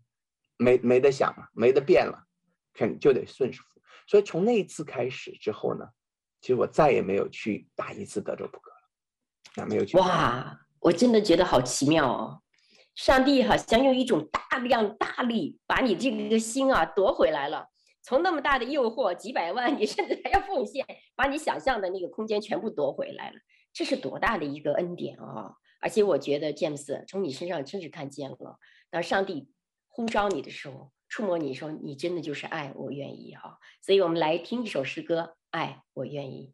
[0.59, 2.21] 没没得想了，没得变了，
[2.73, 3.63] 肯就得顺服。
[4.05, 5.85] 所以从那一次开始之后呢，
[6.41, 9.97] 其实我再也没有去打一次德州扑克了，啊，没有去。
[9.97, 12.41] 哇，我真的觉得好奇妙哦！
[12.95, 17.67] 上帝好像用一种大量大力把你这个心啊夺回来了。
[18.01, 23.37] 从那么大的诱惑，几百万，你甚至还要奉献，把你想象的那个空间全部夺回来了。
[23.71, 25.53] 这是多大的一个恩典啊！
[25.79, 29.49] 而且我觉得詹姆斯从你身上真是看见了，当上帝
[29.99, 33.59] 呼召你的时候，触摸你的时候，你真的就是爱，我愿意哈。
[33.81, 36.53] 所以我们来听一首诗歌，《爱，我愿意》。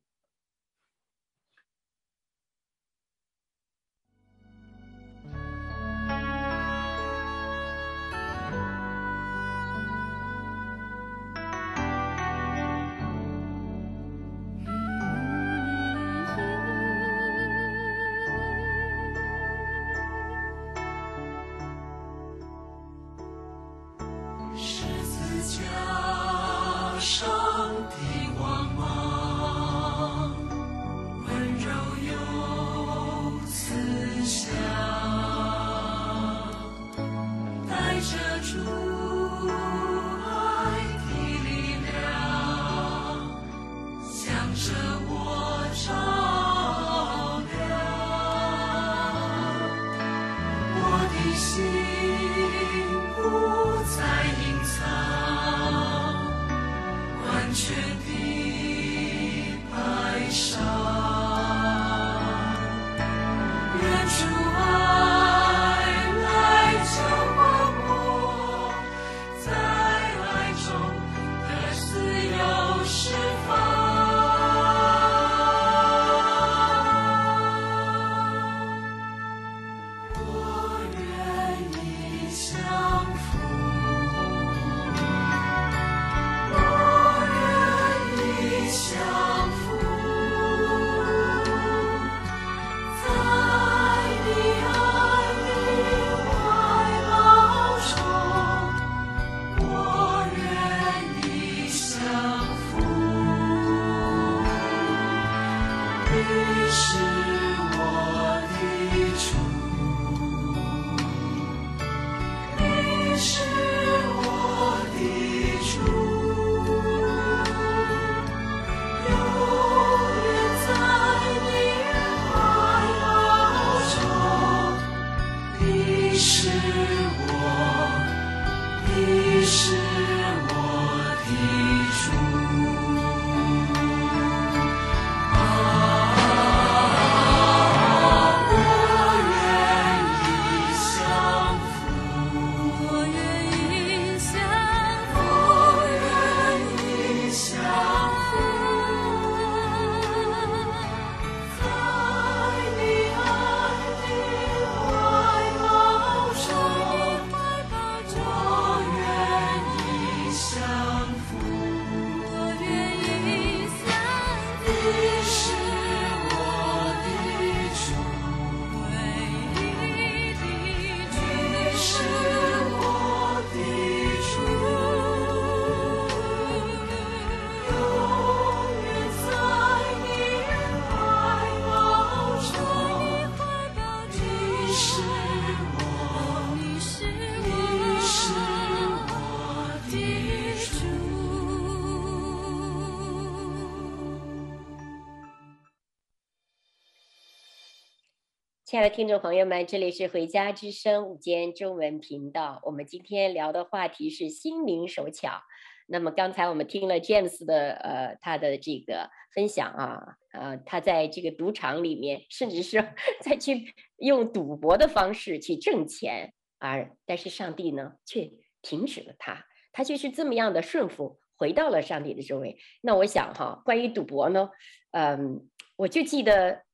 [198.76, 202.60] 亲爱的听众朋友们，这里是回家之声午间中文频道。
[202.66, 205.42] 我们今天聊的话题是心灵手巧。
[205.88, 212.86] 那么刚才我们听了 James 的呃他的这个分享啊，呃他在这个赌场里面，甚至是
[213.24, 218.30] 再去用赌博的方式去挣钱，而但是上帝呢却
[218.62, 222.58] 停止了他，他就是这么样的顺服，回到了上帝的周围。
[222.82, 224.50] 那我想哈，关于赌博呢，
[224.92, 226.65] 嗯，我就记得。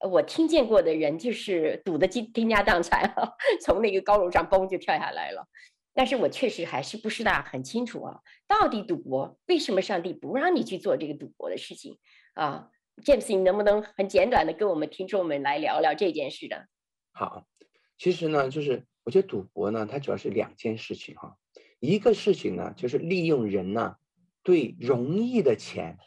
[0.00, 3.14] 我听见过的人就是赌的倾倾家荡产，
[3.64, 5.46] 从那个高楼上嘣就跳下来了。
[5.94, 11.98] 但是我确实还是不是大很清楚啊，到底赌博为什么上帝不让你去做这个赌博的事情
[12.34, 12.68] 啊
[13.04, 16.56] ？James，你能不能很简短的跟我们听众们来聊聊这件事呢？
[17.12, 17.46] 好，
[17.98, 21.36] 其实呢，就是我觉得赌博呢，它主要是两件事情哈。
[21.80, 23.96] 一个事情呢，就是利用人呢
[24.44, 25.98] 对容易的钱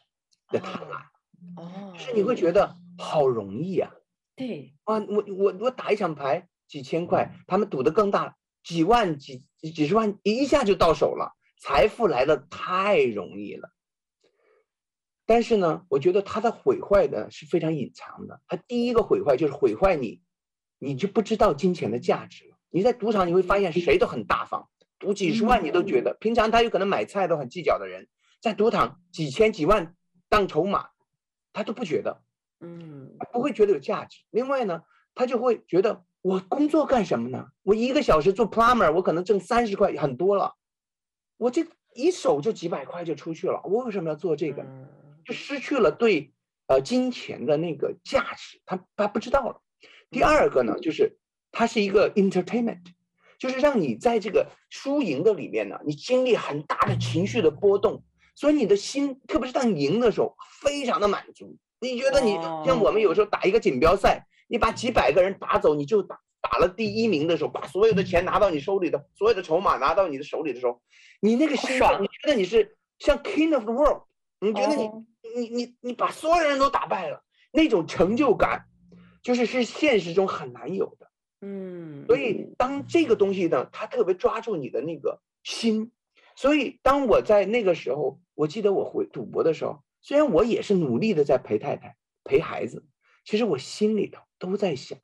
[0.48, 3.92] 的贪婪，哦，是你会觉得好容易啊。
[4.36, 13.70] 对啊，我我我打一场牌几千块，他们赌的更大，几万几几十万一下就到手了，财富来的太容易了。
[15.26, 18.42] 但是呢，我觉得它的毁坏的是非常隐藏的。
[18.48, 20.22] 它第一个毁坏就是毁坏你，
[20.80, 22.58] 你就不知道金钱的价值了。
[22.70, 28.08] 你在赌场你会发现谁都很大方，赌几十万你都觉得，平常他有可能买菜都很计较的人，
[28.42, 29.96] 在赌场几千几万
[30.30, 30.90] 当筹码，
[31.54, 32.24] 他都不觉得。
[32.62, 34.20] 嗯，不会觉得有价值。
[34.30, 37.48] 另外呢，他就会觉得我工作干什么呢？
[37.64, 40.56] 我一个小时做 plumber，我可能挣三十块，很多了。
[41.38, 44.66] 我这一手就几百块就出去了，我为什么要做这个？
[45.26, 46.34] 就失去了对
[46.68, 49.62] 呃金钱的那个价值，他他不知道了。
[50.10, 51.18] 第二个呢，就是
[51.52, 52.84] 它是一个 entertainment，
[53.40, 58.04] 就是让你在这个输赢的里面呢，你经历很大的情绪的波动，
[58.36, 61.58] 所以你的心，特别是当你赢的时候，非常的满足。
[61.82, 70.80] 你觉得你像我们有时候打一个锦标赛，你把几百个人打走，你就打打了第一名的时候，把所有的钱拿到你手里的，所有的筹码拿到你的手里的时候，
[71.20, 74.04] 你那个心，你觉得你是像 king of the world，
[74.40, 74.90] 你觉得你
[75.36, 78.66] 你你你把所有人都打败了，那种成就感，
[79.24, 81.10] 就是是现实中很难有的。
[81.42, 85.92] 嗯，所以当这个东西呢，它特别抓住你的那个心，
[86.36, 89.82] 所以当我在那个时候，我记得我回赌博的时候。
[90.02, 92.86] 虽然我也是努力的在陪太太、陪孩子，
[93.24, 94.98] 其实我心里头都在想，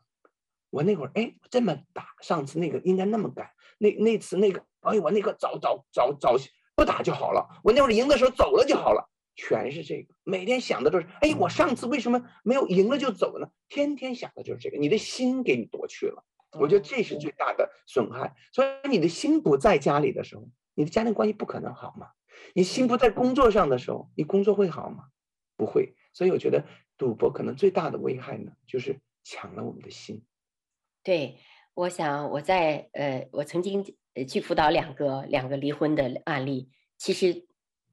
[0.69, 6.35] 我那会儿哎这么打，上次那个应该那么干，那那次那个哎我那个早早早早
[6.75, 13.47] 不打就好了，我那会儿赢的时候走了就好了，全是这个，每天想的都是哎我上次为什么没有赢了就走呢？
[13.69, 16.23] 天天想的就是这个，你的心给你夺去了，
[16.59, 18.35] 我觉得这是最大的损害。
[18.51, 22.07] 所以你的心不在家里的时候，你的家庭关系不可能好嘛。
[22.53, 25.05] 你心不在工作上的时候，你工作会好吗？
[25.55, 25.95] 不会。
[26.13, 26.65] 所以我觉得
[26.97, 30.25] 赌博可能最大的危害呢，就是抢了我们的心。
[31.03, 31.37] 对，
[31.75, 33.85] 我想我在呃，我曾经
[34.27, 37.45] 去辅导两个两个离婚的案例，其实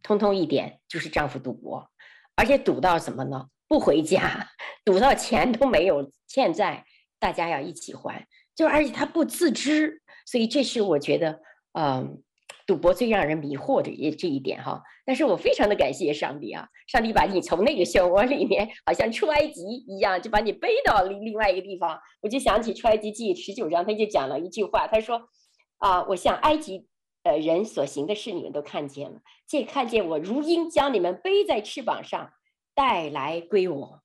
[0.03, 1.91] 通通一点就是丈夫赌博，
[2.35, 3.49] 而且赌到什么呢？
[3.69, 4.49] 不回家，
[4.85, 6.87] 赌到钱都没有欠债，
[7.19, 12.23] 大家要一起还，就而且他不自知，所以这是我觉得嗯。
[12.67, 16.67] 赌博最让人迷惑的也这一点哈，但是我非常的感谢上帝啊！
[16.87, 22.01] 上帝把你从那个漩涡里面，好像出埃及一样，就把你背到另另外一个地方。
[22.23, 25.29] 我就想起出埃及记十九章，他就讲了一句话，他说
[25.77, 26.87] ：“啊，我向埃及
[27.25, 32.33] 呃人所行的事，你们都看见了，这看见我如鹰将你们背在翅膀上
[32.75, 34.01] 带来归我。”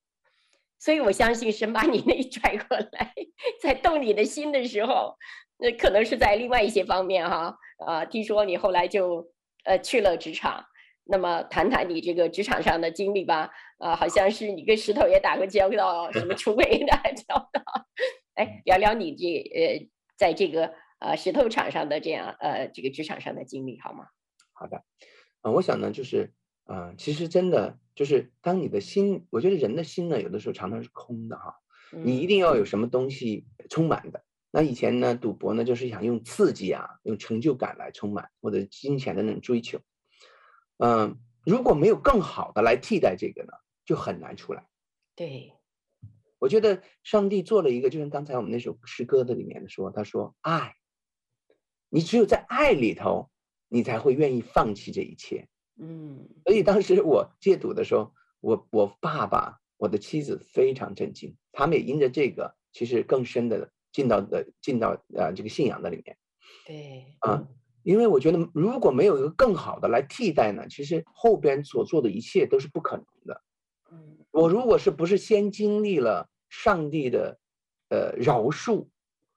[0.80, 3.13] 所以我相信神把你 那拽过来，
[3.62, 5.15] 在动你的心的时候。
[5.60, 9.30] 那可能是在另外一些方面哈，啊，听说你后来就
[9.65, 10.63] 呃去了职场，
[11.04, 17.62] 那么谈谈你这个职场上的经历吧，啊，好像是你跟石头也打过交道，什么出轨的交道，
[18.36, 24.06] 哎，聊聊你这呃在这个呃石头场上的这样呃这个职场上的经历好吗？
[24.54, 24.84] 好的，
[25.41, 26.32] 啊，我想呢就是
[26.63, 31.56] 啊，其实真的就是当你的心，我觉得人的心呢有的时候常常是空的哈，
[31.91, 34.24] 你一定要有什么东西充满的。
[34.52, 39.80] 那以前呢，赌博呢，就是想用刺激啊，用成就感来充满，或者金钱的那种追求。
[40.78, 43.54] 嗯，如果没有更好的来替代这个呢，
[43.86, 44.67] 就很难出来。
[45.15, 45.54] 对，
[46.40, 50.76] 我觉得上帝做了一个，就像刚才我们那首诗歌的里面说，他说爱，
[51.90, 53.30] 你只有在爱里头，
[53.67, 55.48] 你才会愿意放弃这一切。
[55.76, 63.71] 嗯，所以当时我戒赌的时候，我我爸爸、我的妻子非常震惊，他们也因着这个，其实更深的。
[63.92, 66.17] 进到的进到呃这个信仰的里面，
[66.65, 67.48] 对啊，
[67.81, 73.42] 因为我觉得如果没有一个更好的来替代呢，其实后边所做的一切都是不可能的。
[73.92, 77.40] 嗯，我如果是不是先经历了上帝的
[77.90, 78.87] 呃饶恕，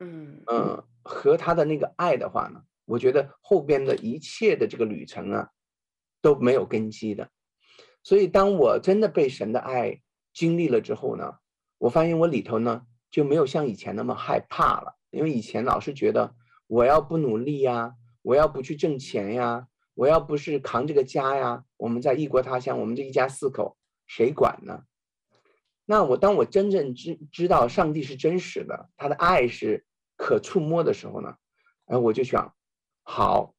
[0.00, 5.48] 嗯嗯和他的那个爱的话呢，我觉得后边的一切的这个旅程啊
[6.20, 7.30] 都没有根基的。
[8.02, 10.02] 所以当我真的被神的爱
[10.34, 11.38] 经历了之后呢，
[11.78, 12.86] 我发现我里头呢。
[13.12, 16.34] 就没有像以前那么害怕了，因为以前老是觉得
[16.66, 24.84] 我要不努力呀，我要不去挣钱呀，我要不是扛这个家呀，我们在异国他乡，我们这一家四口谁管呢？
[25.84, 29.84] 那我当我真正知知道上帝是真实的，他的爱是
[30.16, 31.36] 可触摸的时候呢，
[31.84, 32.54] 哎，我就想，
[33.02, 33.54] 好，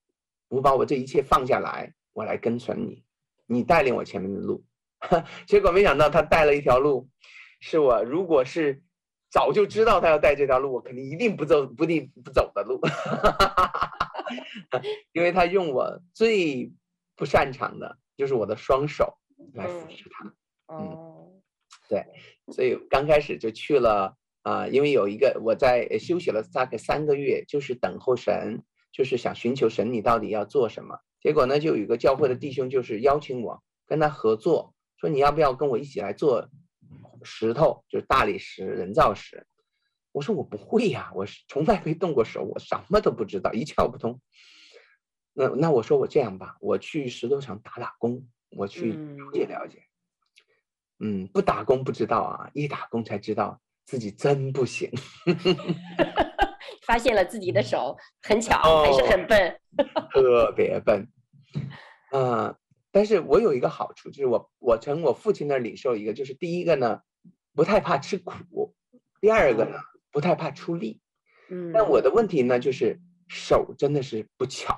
[0.47, 3.03] 我把我这一切放下来，我来跟随你，
[3.45, 4.65] 你带领我前面的路。
[5.45, 7.07] 结果没想到他带了一条路，
[7.59, 8.81] 是我如果是
[9.34, 12.79] 早就知道他要带这条路，我肯定一定不走，不定不走的路。
[15.11, 16.71] 因为他用我最
[17.15, 19.17] 不擅长的，就是我的双手
[19.55, 20.31] 来扶持他。
[20.67, 21.41] 嗯，嗯
[21.89, 22.05] 对，
[22.53, 28.61] 所以刚开始就去了啊、呃，因为有一个我在休息了大概三个月，就是等候神，
[28.91, 30.99] 就是想寻求神，你到底要做什么？
[31.19, 36.49] 结果呢，就有一个教会的弟兄就是邀请我跟他合作，说你要不要跟我一起来做
[37.24, 39.45] 石头，就是大理石、人造石。
[40.11, 44.19] 我说我不会呀，我是从来没动过手，我什么都不知道，一窍不通。
[45.34, 49.84] 那那我说我这样吧，我去石头厂打打工，我去了解了解。
[50.99, 54.91] 嗯，不打工不知道啊，一打工才知道自己真不行。
[56.86, 59.59] 发现了自己的手很巧，哦、还是很笨，
[60.11, 61.07] 特别笨。
[62.11, 62.57] 嗯、呃，
[62.91, 66.99] 但是我有一个好处，就是我我从我父亲那儿领受一个，就是第一个呢，
[67.53, 68.73] 不太怕吃苦；
[69.21, 69.77] 第二个呢。
[69.77, 69.83] 嗯
[70.13, 71.01] 不太怕出力，
[71.49, 74.77] 嗯，但我的问题呢，就是手真的是不巧。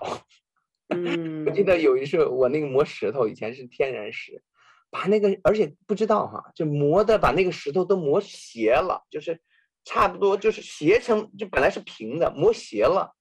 [0.87, 4.41] 嗯， 我记得有一次我那个磨石头，以前是天然石，
[4.89, 9.37] 把那个而且不知道哈，就磨的把那个石头都磨斜了，就是
[9.83, 13.13] 差不多就是斜成，就本来是平的，磨斜了，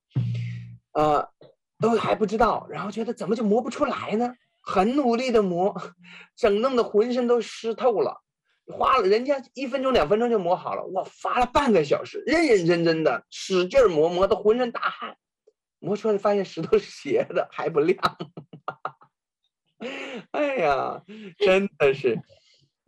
[0.92, 1.28] 呃，
[1.80, 4.32] 都还不知道，然后觉得怎么就磨不出来呢？
[4.62, 5.74] 很努力的磨，
[6.36, 8.22] 整弄得浑身都湿透了。
[8.66, 15.16] 花了人家一分钟两分钟就磨好了，我花了半个小时，认认真真的使劲磨，磨得浑身大汗，
[15.78, 17.98] 磨出来发现石头是斜的，还不亮。
[20.30, 21.02] 哎呀，
[21.38, 22.18] 真的是，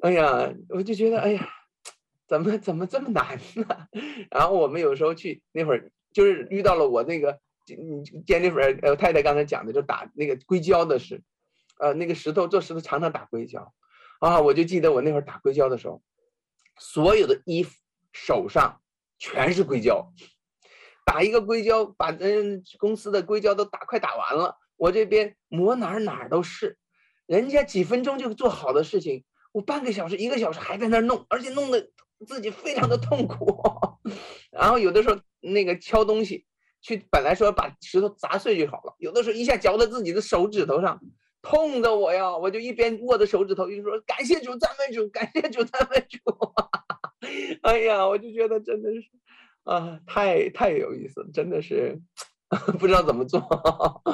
[0.01, 1.47] 哎呀，我就觉得，哎呀，
[2.27, 3.89] 怎么怎么这么难呢？
[4.31, 11.20] 然后我们有时候去那会儿，就是遇到了我那个，嗯，Jennifer 呃太太刚才讲的，就打那个硅胶的事，
[11.79, 13.74] 呃，那个石头做石头常常打硅胶。
[14.20, 16.02] 啊，我就记得我那会儿打硅胶的时候，
[16.78, 17.74] 所有的衣服
[18.12, 18.80] 手上
[19.18, 20.12] 全是硅胶，
[21.04, 26.78] 打一个硅胶，把人公司的硅胶都打快打完了，我这边磨哪儿哪儿都是，
[27.26, 31.90] 人家几分钟就做好的事情，我半个小时一个小时还在那儿弄，而且弄得
[32.26, 33.62] 自己非常的痛苦。
[34.50, 36.46] 然后有的时候那个敲东西，
[36.80, 41.00] 去本来说把石头砸碎就好了，有的时候一下嚼到自己的手指头上。
[41.49, 46.18] 痛的我呀，我就一边握着手指头，一边说感谢主，赞美主，感谢主，赞美主。
[47.62, 49.09] 哎呀，我就觉得真的是
[49.62, 52.01] 啊，太太有意思了，真的是
[52.80, 53.40] 不知道怎么做。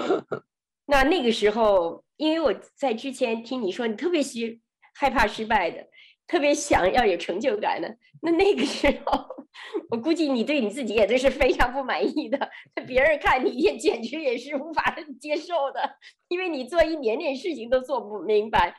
[0.84, 4.60] 那那个时候，因为我在之前听你说，你特别喜
[4.94, 5.88] 害怕失败的。
[6.28, 9.26] 特别想要有成就感的，那那个时候，
[9.90, 12.38] 我估计你对你自己也都是非常不满意的。
[12.76, 15.96] 那别人看你也简直也是无法接受的，
[16.28, 18.76] 因为你做一点点事情都做不明白。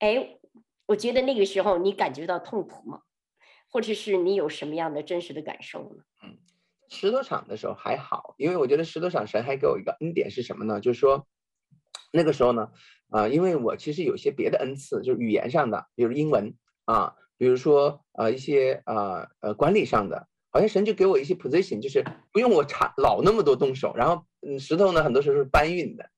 [0.00, 0.38] 哎，
[0.84, 3.00] 我觉得那个时候你感觉到痛苦吗？
[3.70, 6.04] 或者是你有什么样的真实的感受呢？
[6.22, 6.36] 嗯，
[6.90, 10.80] 石头厂的时候还好，因为我觉得石头厂神还给我一个恩典是什么呢？
[10.80, 11.26] 就是说
[12.12, 12.68] 那个时候呢，
[13.08, 16.54] 啊、因为我其实有些别的恩赐，就是语言上的，比如英文。
[16.84, 26.10] 啊，比如说呃一些呃呃管理上的，好像神就给我一些 position，就是不用我差老那么多动手，然后嗯石头呢很多时候是搬运的，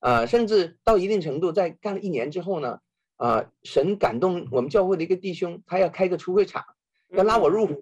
[0.00, 2.80] 呃甚至到一定程度，在干了一年之后呢，
[3.16, 6.64] 呃神感动我们教会的一个弟兄，他要开个橱柜厂，
[7.08, 7.74] 要拉我入伙，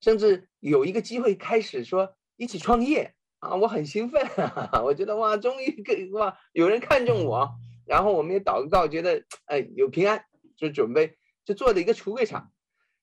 [0.00, 7.48] 甚至有一个机会开始说一起创业啊，我很兴奋，哈哈，我觉得哇终于给哇有人看中我，
[7.86, 10.24] 然后我们也祷告，觉得哎有平安，
[10.56, 11.16] 就准备。
[11.44, 12.50] 就做了一个橱柜厂，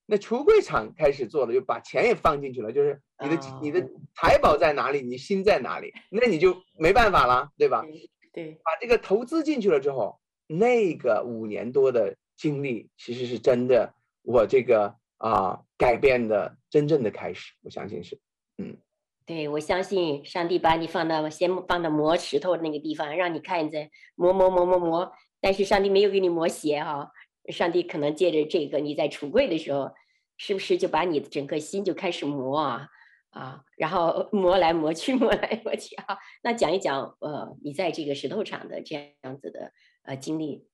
[0.06, 2.72] 那橱柜厂开始做了，就把钱也放进去了。
[2.72, 3.62] 就是你的、oh.
[3.62, 7.86] 你的财宝在哪里，你心在哪里，那你就没办法了，对吧？
[8.32, 18.20] 对，把这个投资进去了之后，那个五年多的经历，其实是真的，我这个啊改变的真正的开始，我相信是，
[18.58, 18.78] 嗯，
[19.26, 25.12] 对，我相信上帝把你放到先放到磨石头那个地方，让你看着磨磨磨磨磨，
[25.42, 27.08] 但是上帝没有给你磨鞋哈、啊。
[27.52, 29.92] 上帝可能借着这个，你在橱柜的时候，
[30.38, 32.88] 是不是就把你的整个心就开始磨啊
[33.32, 36.18] 啊，然后 磨来磨去， 磨来磨去啊？
[36.44, 39.72] 那讲一讲，呃，你在这个石头厂的这样子的
[40.04, 40.68] 呃经历。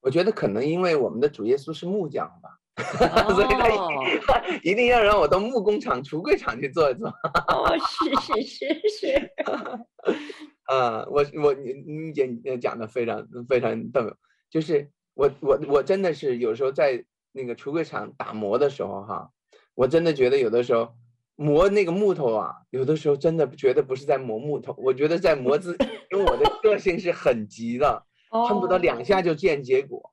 [0.00, 2.58] 我觉得可能因为我们的主耶稣是木匠吧，
[3.26, 7.08] 哦、 所以他一定要让我到木工厂、橱柜厂去做一做。
[7.48, 9.32] 哦，是是是是。
[10.64, 14.02] 啊，我我你你姐讲的非常非常逗，
[14.50, 14.90] 就是。
[15.14, 19.30] 我我我真的是有时候在那个橱柜厂打磨的时候哈，
[19.74, 20.94] 我真的觉得有的时候
[21.36, 30.12] 磨那个木头啊，有的时候真的觉得不是在磨木头，我觉得在磨自己，因为我的 个性是很急的， 恨不得两下就见结果。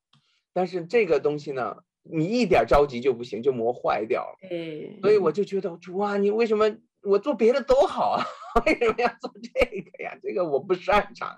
[0.53, 4.37] 但是这个东西呢，你一点着急就不行，就磨坏掉了。
[4.49, 8.23] 嗯，所以我就觉得，哇，你为什么我做别的都好啊，
[8.65, 10.17] 为什么要做这个呀？
[10.21, 11.29] 这个我不擅长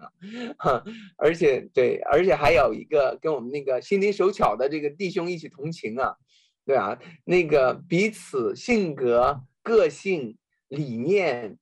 [0.57, 0.83] 啊。
[1.17, 6.15] 而且对，而且还有一个跟我们那个心灵手巧的这个弟兄一起同行啊，
[6.65, 9.41] 对啊，那个彼此性格。
[9.65, 10.37] 个性、
[10.67, 11.57] 理念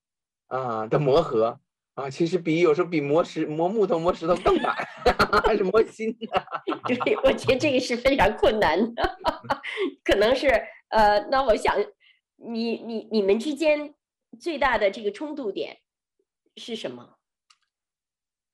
[0.48, 1.60] 啊的磨合
[1.94, 4.74] 啊，其实比有时候比磨石、磨木头、磨石头更难，
[5.46, 6.44] 还 是磨心的。
[7.06, 9.18] 对，我觉得这个是非常困难的，
[10.04, 10.48] 可能是
[10.90, 11.76] 呃，那我想
[12.44, 13.94] 你你你们之间
[14.40, 15.78] 最大的这个冲突点
[16.58, 17.18] 是什么？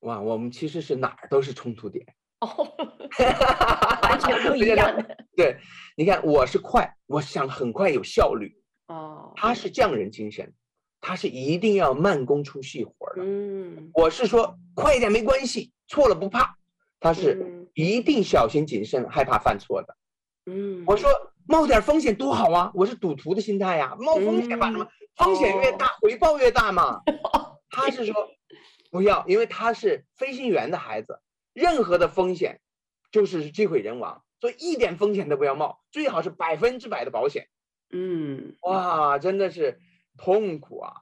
[0.00, 2.06] 哇，我们其实是哪儿都是冲突点
[2.40, 2.48] 哦，
[4.02, 5.16] 完全不一样的。
[5.34, 5.58] 对，
[5.96, 8.54] 你看，我是快，我想很快有效率。
[8.86, 10.54] 哦，他是匠人精神，
[11.00, 13.22] 他是一定要慢工出细活的。
[13.24, 16.56] 嗯，我是说快一点没关系，错了不怕。
[17.00, 19.96] 他是一定小心谨慎，害怕犯错的。
[20.50, 21.10] 嗯，我说
[21.46, 27.02] 冒点风险多好啊，我是赌徒的心态呀，冒风险吧，什么、嗯、风险越大、哦、回报越大嘛。
[27.70, 28.14] 他是说
[28.90, 31.20] 不要，因为他是飞行员的孩子，
[31.52, 32.60] 任何的风险
[33.12, 37.46] 就是机毁人亡，所以一点风险都不要冒，最好是百分之百的保险。
[37.90, 39.78] 嗯，哇，真的是
[40.16, 40.92] 痛苦啊！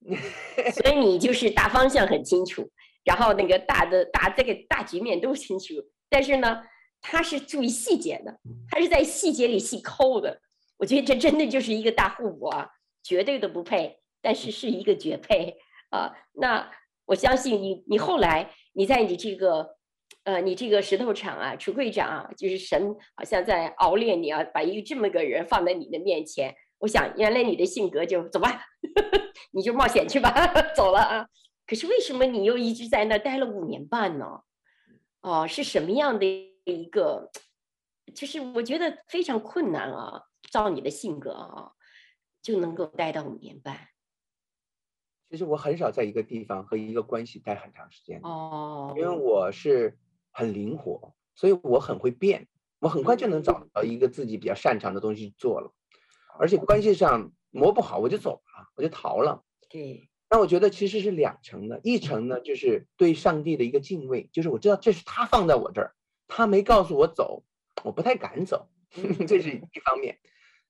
[0.74, 2.68] 所以你就是大方向很清楚，
[3.04, 5.74] 然后那个大的大这个大局面都清楚，
[6.08, 6.60] 但是呢，
[7.10, 8.38] 他是注意细节的，
[8.70, 10.40] 他是在细节里细抠的。
[10.78, 12.68] 我觉得这真的就是一个大互补啊，
[13.02, 15.56] 绝对的不配，但是是一个绝配
[15.90, 16.12] 啊。
[16.32, 16.70] 那
[17.06, 19.76] 我相信你，你后来你在你这个。
[20.22, 26.52] 呃，你这个石头厂啊，橱柜长啊，就是神好像在熬炼你啊，把一个这么个人放在你的面前。
[26.78, 28.60] 我想，原来你的性格就走吧，
[29.54, 30.32] 你就冒险去吧，
[30.74, 31.26] 走了啊。
[31.64, 34.26] 可是为什么你又一直在那待了五年半呢？
[35.20, 36.26] 哦，是什么样的
[36.66, 37.30] 一个？
[38.14, 41.72] 就是我觉得非常困难啊，照你的性格啊，
[42.42, 43.88] 就能够待到五年半。
[45.30, 49.98] 其实我很少在一个地方和一个关系待很长时间哦，因为我是。
[50.38, 52.46] 很灵活，所以我很会变，
[52.78, 55.72] 我很快就能找到一个自己比较擅长的东西做了，
[56.38, 59.42] 而且关系上磨不好我就走了，我就逃了。
[59.70, 65.95] 对，那我觉得其实是两层的，一层呢就是对上帝的一个敬畏，就是我知道这是他放在我这儿，
[66.28, 67.44] 他没告诉我走，
[67.84, 68.68] 我不太敢走，
[69.26, 70.18] 这是一方面。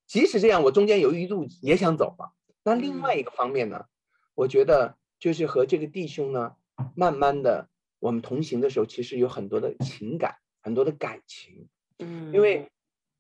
[0.07, 2.33] 即使这样，我中间有一度也想走了。
[2.63, 3.87] 那另外一个方面呢，
[4.35, 6.57] 我觉得就是和这个弟兄呢，
[6.95, 7.69] 慢慢的。
[7.99, 11.67] 我们同行的时候，其实有很多的情感，很多的感情，
[11.99, 12.71] 嗯，因为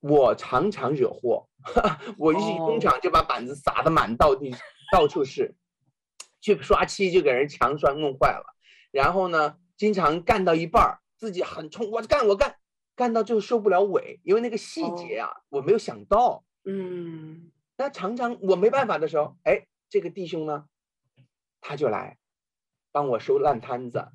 [0.00, 1.48] 我常常惹祸，
[2.18, 4.54] 我一进工厂就把板子撒的满到地，
[4.92, 5.56] 到处是，
[6.42, 8.54] 去刷漆就给人墙砖弄坏了，
[8.92, 12.56] 然后呢，经常干到一半自己很冲，我干我干，
[12.94, 20.66] 干到最后收不了尾，因为那个细节啊，我没有想到，嗯，那常常我没办法的时候，哎，这个弟兄呢，
[21.60, 22.18] 他就来
[22.92, 24.08] 帮我收烂摊子。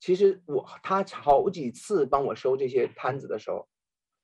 [0.00, 3.66] 其实我他好几次帮我收这些摊子的时候，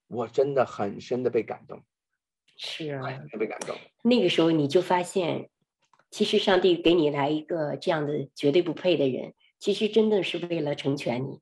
[0.08, 1.82] 我真的很深的被感动，
[2.58, 3.74] 是啊，很被感动。
[4.02, 5.48] 那个时候你就发现，
[6.10, 11.40] 其实上帝给你来一个这样的绝对不配的人，其实真的是为了成全你，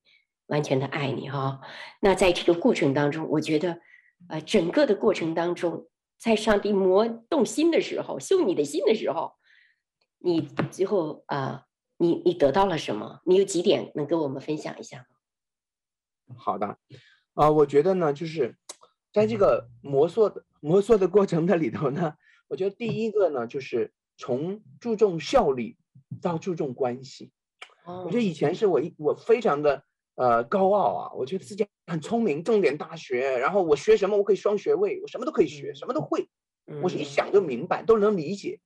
[0.48, 1.62] 完全的爱你哈。
[2.02, 3.80] 那在这个过程当中，我觉得，
[4.28, 5.88] 呃，整个的过程当中，
[6.18, 9.32] 在上帝磨动心的时候，修你的心的时候，
[10.18, 11.64] 你最后啊。
[12.00, 13.20] 你你得到了什么？
[13.24, 16.36] 你有几点能跟我们分享一下吗？
[16.36, 16.78] 好的，
[17.34, 18.56] 啊、我觉得呢，就是
[19.12, 22.14] 在这个磨塑的磨塑的过程的里头呢，
[22.46, 25.76] 我觉得第一个呢，就是从注重效率
[26.22, 27.32] 到注重关系。
[27.88, 29.82] 哦，我觉得以前是我一我非常的
[30.16, 36.28] 呃高傲啊，我觉得自己很聪明，重点大学，然后我学什么我可以双学位，我什么都可以学，什么都会，
[36.82, 38.60] 我是一想就明白，都能理解，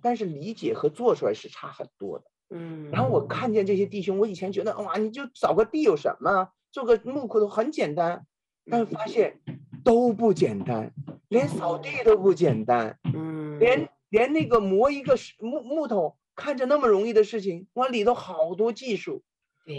[0.00, 2.24] 但是理解和做出来是差很多的。
[2.50, 3.26] 嗯，然后我。
[3.26, 8.24] 看见这些弟兄，我以前觉得哇，你就扫个地有什么，做个木块头很简单，
[8.70, 9.40] 但是发现。
[9.82, 10.92] 都不简单，
[11.28, 19.22] 连扫地都不简单，嗯，连连那个磨一个木木头看着那么容易的事情，哇，里头好多技术，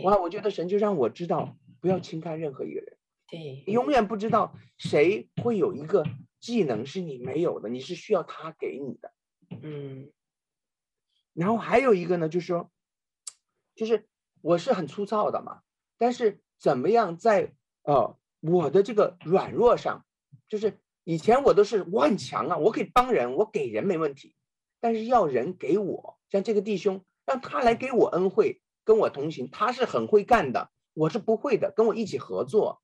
[0.04, 2.98] 哇，我觉得神就让我知道，不要轻看任何一个人，
[3.28, 6.06] 对，永远不知道谁会有一个
[6.40, 9.12] 技能是你没有的，你是需要他给你的，
[9.64, 10.12] 嗯。
[11.34, 12.70] 然后还有一个呢，就是说，
[13.74, 14.08] 就是
[14.42, 15.62] 我是很粗糙的嘛，
[15.98, 17.54] 但是怎么样在
[17.84, 20.06] 呃我的这个软弱上，
[20.48, 24.36] 就是以前我都是我很强啊，我可以帮人，我给人没问题，
[24.80, 32.80] 但是要人给我，像这个弟兄，让他来给我恩惠，跟我同行，他是很会干的，我是不会的，跟我一起合作，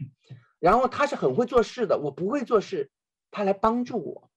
[0.59, 2.91] 然后他是很会做事的，我不会做事，
[3.31, 4.29] 他来帮助我，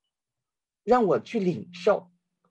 [0.84, 2.10] 让我去领受，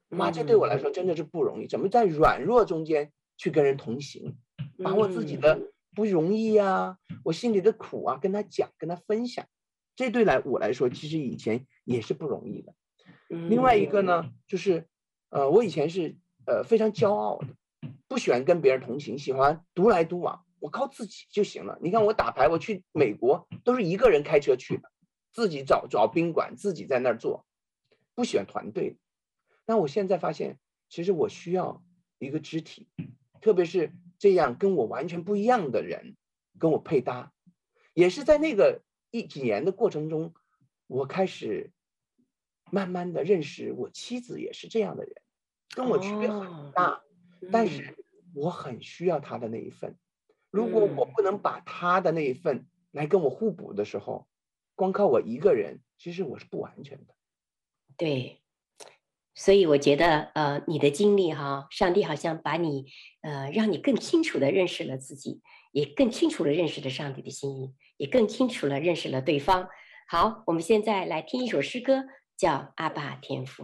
[0.09, 4.37] 哇，这对我来说真的是不容易，怎么在软弱中间去跟人同行，
[4.83, 9.45] 把我自己的不容易啊，我心里的苦啊，跟他讲，跟他分享。
[9.95, 12.73] 这对来我来说，其实以前也是不容易的。
[13.27, 14.87] 另外一个呢，就是，
[15.29, 16.15] 呃，我以前是
[16.49, 17.47] 呃非常骄傲的，
[18.07, 21.77] 不喜欢跟别人同行，喜欢独来独往，我靠自己就行了。
[21.81, 24.91] 你看我打牌，我去美国都是一个人开车去的，
[25.31, 27.45] 自己找找宾馆，自己在那儿做，
[28.15, 28.97] 不喜欢团队。
[29.65, 30.57] 但我现在发现，
[30.89, 31.83] 其实我需要
[32.17, 32.87] 一个肢体，
[33.39, 36.17] 特别是这样跟我完全不一样的人
[36.57, 37.31] 跟我配搭，
[37.93, 38.81] 也是在那个。
[39.11, 40.35] 一几年的过程中，
[40.85, 41.71] 我开始
[42.69, 45.15] 慢慢的认识我妻子也是这样的人，
[45.75, 47.01] 跟我区别很大，
[47.51, 47.95] 但是
[48.33, 49.95] 我很需要他的那一份。
[50.51, 54.27] 如果我不能把他的那一份来跟我互补的时候，
[54.75, 57.13] 光靠我一个人，其实我是不完全的。
[57.97, 58.41] 对，
[59.35, 62.85] 所以我觉得，呃，你的经历哈，上帝好像把你，
[63.21, 65.41] 呃，让你更清楚的认识了自己。
[65.71, 69.69] 也更清楚地认识了上帝的心意，也更清楚地认识了对方。
[70.07, 72.05] 好，我们现在来听一首诗歌，
[72.35, 73.63] 叫《阿爸天父》。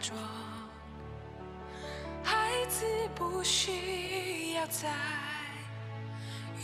[0.00, 0.16] 装，
[2.22, 4.88] 孩子不需要再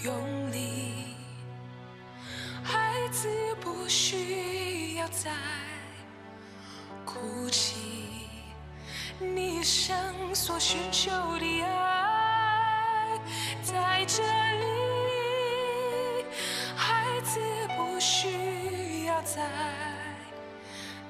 [0.04, 1.16] 用力，
[2.62, 3.28] 孩子
[3.60, 5.30] 不需要再
[7.04, 8.28] 哭泣，
[9.18, 13.18] 你一生所寻求的爱
[13.62, 16.24] 在这里，
[16.76, 17.38] 孩子
[17.76, 19.48] 不需要再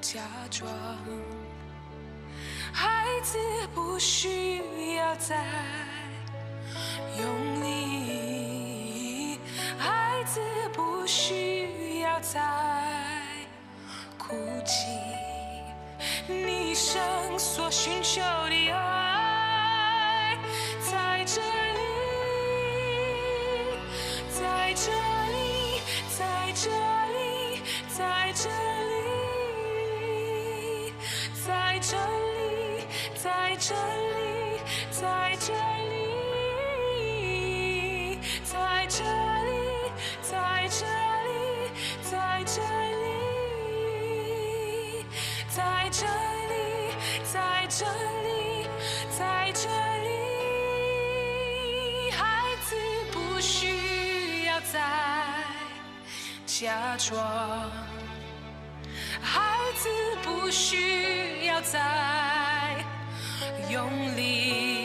[0.01, 0.21] 假
[0.51, 0.69] 装。
[2.73, 3.37] 孩子
[3.73, 4.57] 不需
[4.97, 5.37] 要再
[7.19, 9.39] 用力，
[9.77, 10.41] 孩子
[10.73, 12.41] 不需要再
[14.17, 14.87] 哭泣，
[16.27, 16.99] 你一生
[17.37, 18.19] 所寻求
[18.49, 20.35] 的爱
[20.81, 21.79] 在这里，
[24.31, 24.91] 在这
[25.31, 25.79] 里，
[26.17, 26.71] 在这
[27.13, 27.61] 里，
[27.95, 28.92] 在这里，
[33.53, 34.57] 在这里，
[34.89, 37.05] 在这里，
[38.43, 39.93] 在这里，
[40.23, 40.33] 在
[40.67, 40.85] 这
[41.27, 41.37] 里，
[42.01, 42.57] 在这
[42.97, 43.05] 里，
[45.47, 46.01] 在这
[46.49, 46.51] 里，
[47.31, 47.37] 在
[47.69, 47.85] 这
[48.23, 48.65] 里，
[49.19, 49.21] 在
[49.53, 49.69] 这
[50.01, 50.09] 里，
[52.09, 52.21] 孩
[52.65, 52.75] 子
[53.11, 54.81] 不需要再
[56.47, 57.15] 假装，
[59.21, 59.89] 孩子
[60.23, 62.42] 不需要再。
[63.73, 64.82] 用力，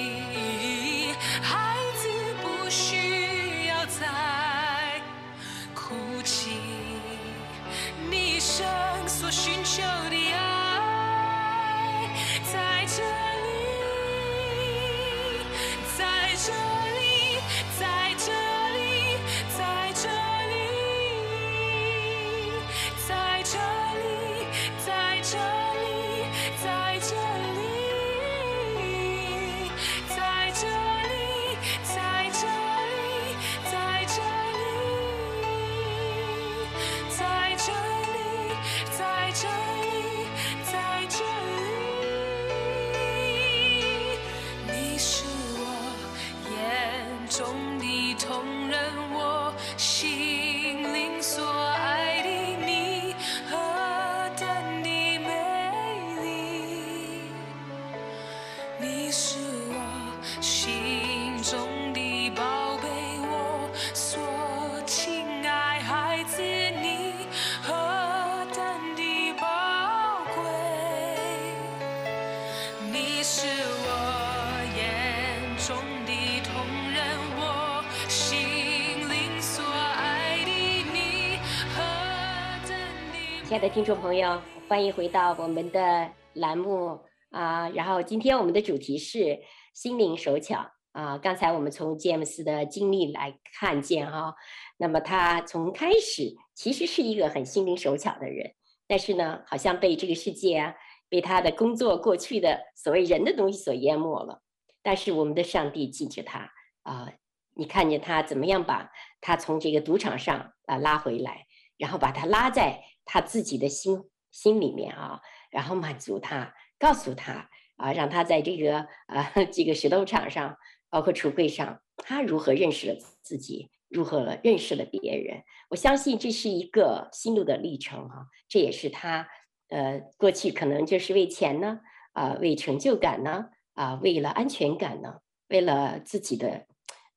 [83.49, 87.67] 亲爱的听众朋友，欢迎回到我们的栏目啊！
[87.71, 89.41] 然后今天我们的主题是
[89.73, 94.35] 心灵手巧啊，刚才我们从詹姆斯的经历来看见哈，
[94.77, 98.53] 那么他从开始其实是一个很心灵手巧的人，
[98.87, 100.75] 但是呢，好像被这个世界啊，
[101.09, 104.43] 被他的工作过去的所谓人的东西所淹没了。
[104.83, 107.11] 但是我们的上帝记着他啊，
[107.55, 108.91] 你看见他怎么样把
[109.23, 111.47] 他从这个赌场上啊拉回来，
[111.79, 112.79] 然后把他拉在
[113.09, 120.57] 他自己的心心里面啊，然后满足他，告诉他啊，让他在这个啊这个石头场上。
[120.91, 125.43] 包括橱柜上，他如何认识了自己，如何认识了别人？
[125.69, 129.29] 我相信这是一个心路的历程啊，这也是他
[129.69, 131.81] 呃过去可能就是为钱呢，
[132.15, 136.67] 啊、为成就感呢，啊、为了安全感呢，为了自己的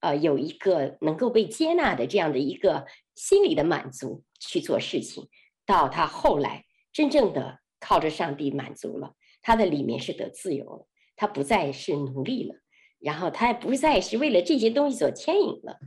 [0.01, 2.85] 呃有一个能够被接纳的这样的一个
[3.15, 5.29] 心理的满足去做事情，
[5.71, 12.55] 到他后来真正的靠着上帝满足了，他的里面是得自由了，他不再是奴隶了。
[12.99, 15.79] 然后他也不再是为了这些东西所牵引了，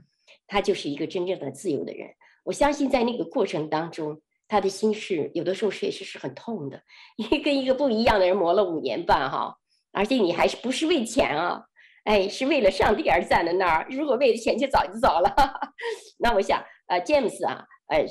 [0.46, 2.08] 他就是一个真正的自由的人。
[2.44, 6.82] 我相信在那个过程当中，他的心事有的时候确实是很痛的，
[7.16, 9.58] 因为跟一个不一样的人磨了五年半哈，
[9.92, 11.62] 而且你还是不是为钱啊？
[12.04, 13.86] 哎，是为了上帝而站在那儿。
[13.90, 15.34] 如果为了钱，就早就走了。
[16.18, 18.04] 那我想，呃，James 啊，呃，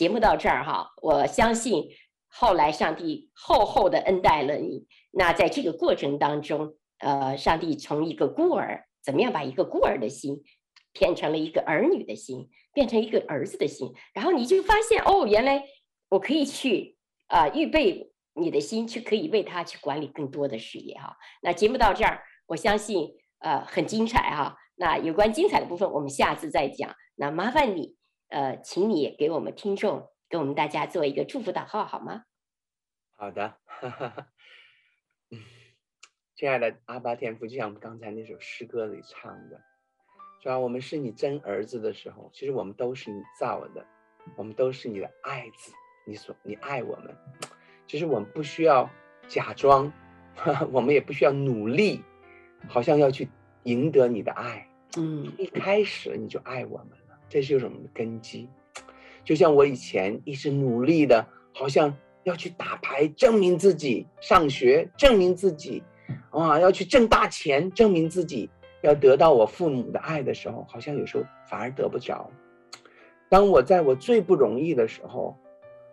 [0.00, 1.90] 节目到这儿哈，我相信
[2.26, 4.86] 后来上帝厚厚的恩待了你。
[5.10, 6.74] 那在这个过程当中。
[7.00, 10.42] 呃，上帝从一个孤儿，怎么样把一个孤儿的心
[10.92, 15.64] 变成了一个儿女的心，变成一个儿子的心，然后你就发现，哦，原来
[16.10, 16.98] 我可以去
[17.28, 21.16] 啊、呃，预备你的心，去可以为他去管理更多的事业哈。
[21.40, 24.54] 那节目到这儿，我相信呃很精彩哈。
[24.76, 26.94] 那有关精彩的部分，我们下次再讲。
[27.16, 27.96] 那麻烦你
[28.30, 32.24] 呃，请你给我们听众，给我们大家做一个祝福祷告好吗？
[33.16, 33.56] 好的。
[36.36, 39.60] 亲爱的阿巴天父，就像我们刚才那首诗歌里唱的，
[40.42, 40.58] 是吧？
[40.58, 43.84] 我们是你真儿子的时候，其实我们都是你造的，
[44.36, 45.72] 我们都是你的爱子，
[46.06, 47.14] 你所你爱我们，
[47.86, 48.88] 其实我们不需要
[49.28, 49.92] 假装，
[50.72, 52.02] 我们也不需要努力，
[52.68, 53.28] 好像要去
[53.64, 54.66] 赢得你的爱。
[54.96, 56.99] 嗯，一开始你就爱我们了，
[57.30, 58.46] 这就是我们的根基。
[59.24, 65.82] 就像我以前一直努力的，好像要去打牌，证明自己，上学证明自己。
[66.30, 68.50] 啊，要去挣大钱，证明自己，
[68.82, 72.28] 要得到我父母的爱的时候，好像有时候反而得不着。
[73.28, 75.36] 当我在我最不容易的时候，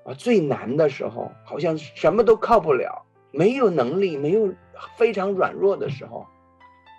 [0.04, 4.52] 啊，最难的时候，好像什么都靠不了，没有能力，没有
[4.96, 6.26] 非常软弱的时候，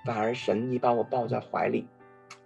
[0.07, 1.89] 反而神你把我抱在怀里，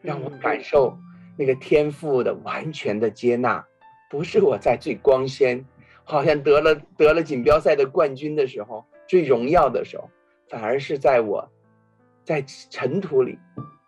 [0.01, 0.97] 让我感受
[1.37, 3.65] 那个天赋的完全的接纳，
[4.11, 5.65] 不是我在最光鲜，
[6.05, 10.09] 好像得了得了锦标赛的冠军的时候，最荣耀的时候。
[10.49, 11.51] 反而是在我，
[12.25, 13.39] 在尘土里，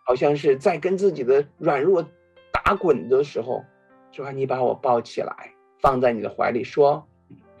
[0.03, 2.03] 好像是在跟自己的软弱
[2.51, 3.63] 打滚的时候，
[4.11, 7.07] 说你把我抱起来，放在你的怀里，说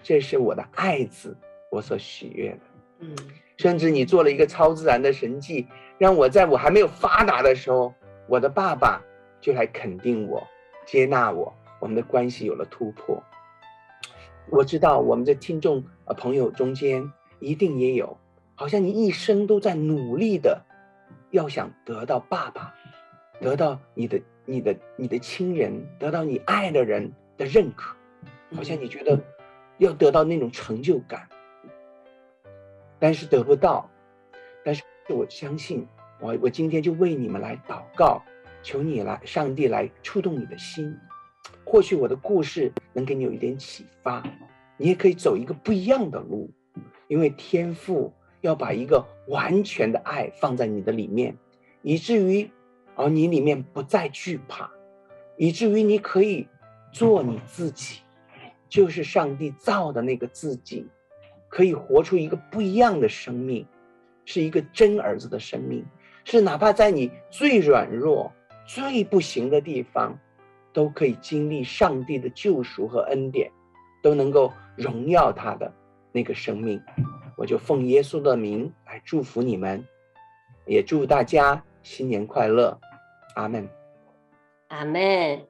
[0.01, 1.37] 这是我的爱子，
[1.69, 2.59] 我所喜悦的。
[3.01, 3.15] 嗯，
[3.57, 5.67] 甚至你做了一个超自然的神迹，
[5.99, 7.93] 让我在我还没有发达的时候，
[8.27, 8.99] 我的爸爸
[9.45, 10.41] 就来肯定我，
[10.87, 13.21] 接纳我，我们的关系有了突破。
[14.49, 18.17] 我知道我们的听众呃朋友中间一定也有。
[18.55, 20.65] 好像你一生都在努力的，
[21.29, 22.73] 要想得到爸爸，
[23.39, 27.95] 得到你的、你的、你的亲人，得到你爱的人的认可，
[28.55, 29.21] 好像你觉得
[29.77, 31.29] 要得到那种成就感，
[32.97, 33.87] 但是得不到。
[34.63, 35.87] 但是我相信，
[36.19, 38.23] 我我今天就为你们来祷告，
[38.65, 40.91] 求你来，上帝来触动你的心。
[41.63, 44.23] 或许我的故事能给你有一点启发，
[44.75, 46.49] 你也可以走一个不一样的路，
[47.07, 48.11] 因为天赋。
[48.41, 51.35] 要把一个完全的爱放在你的里面，
[51.81, 52.47] 以至于，
[52.93, 54.69] 而你里面不再惧怕，
[55.35, 56.47] 以至于你可以
[56.91, 58.01] 做你自己，
[58.69, 60.85] 就是上帝造的那个自己，
[61.49, 63.65] 可以活出一个不一样的生命，
[64.25, 65.83] 是一个真儿子的生命，
[66.23, 68.31] 是哪怕在你最软弱、
[68.65, 70.17] 最不行的地方，
[70.73, 73.51] 都可以经历上帝的救赎和恩典，
[74.01, 75.71] 都能够荣耀他的
[76.11, 76.81] 那个生命。
[77.37, 79.85] 我就奉耶稣的名来祝福你们，
[80.65, 82.79] 也祝大家新年快乐，
[83.35, 83.69] 阿门，
[84.69, 85.45] 阿门。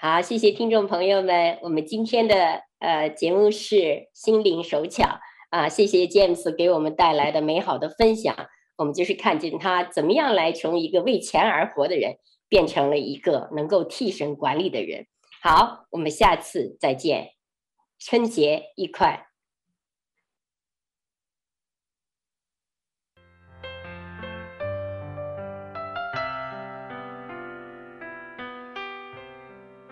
[0.00, 5.20] 好，谢谢听众朋友们，我们今天的呃节目是心灵手巧
[5.50, 8.34] 啊，谢谢 James 给我们带来的美好的分享，
[8.76, 12.16] 我们就是看见他怎么样来从一个为钱而活的人，
[12.52, 15.06] 变成了一个能够替身管理的人。
[15.40, 17.30] 好我们下次再见。
[17.98, 19.28] 春节愉快。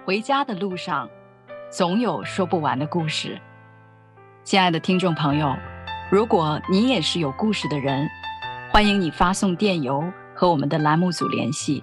[0.04, 1.08] 回家的路上
[1.70, 3.40] 总有说不完的故事。
[4.44, 5.56] 亲爱的听众朋友
[6.12, 8.06] 如果你也是有故事的人
[8.70, 10.04] 欢迎你发送电邮
[10.34, 11.82] 和我们的栏目组联系。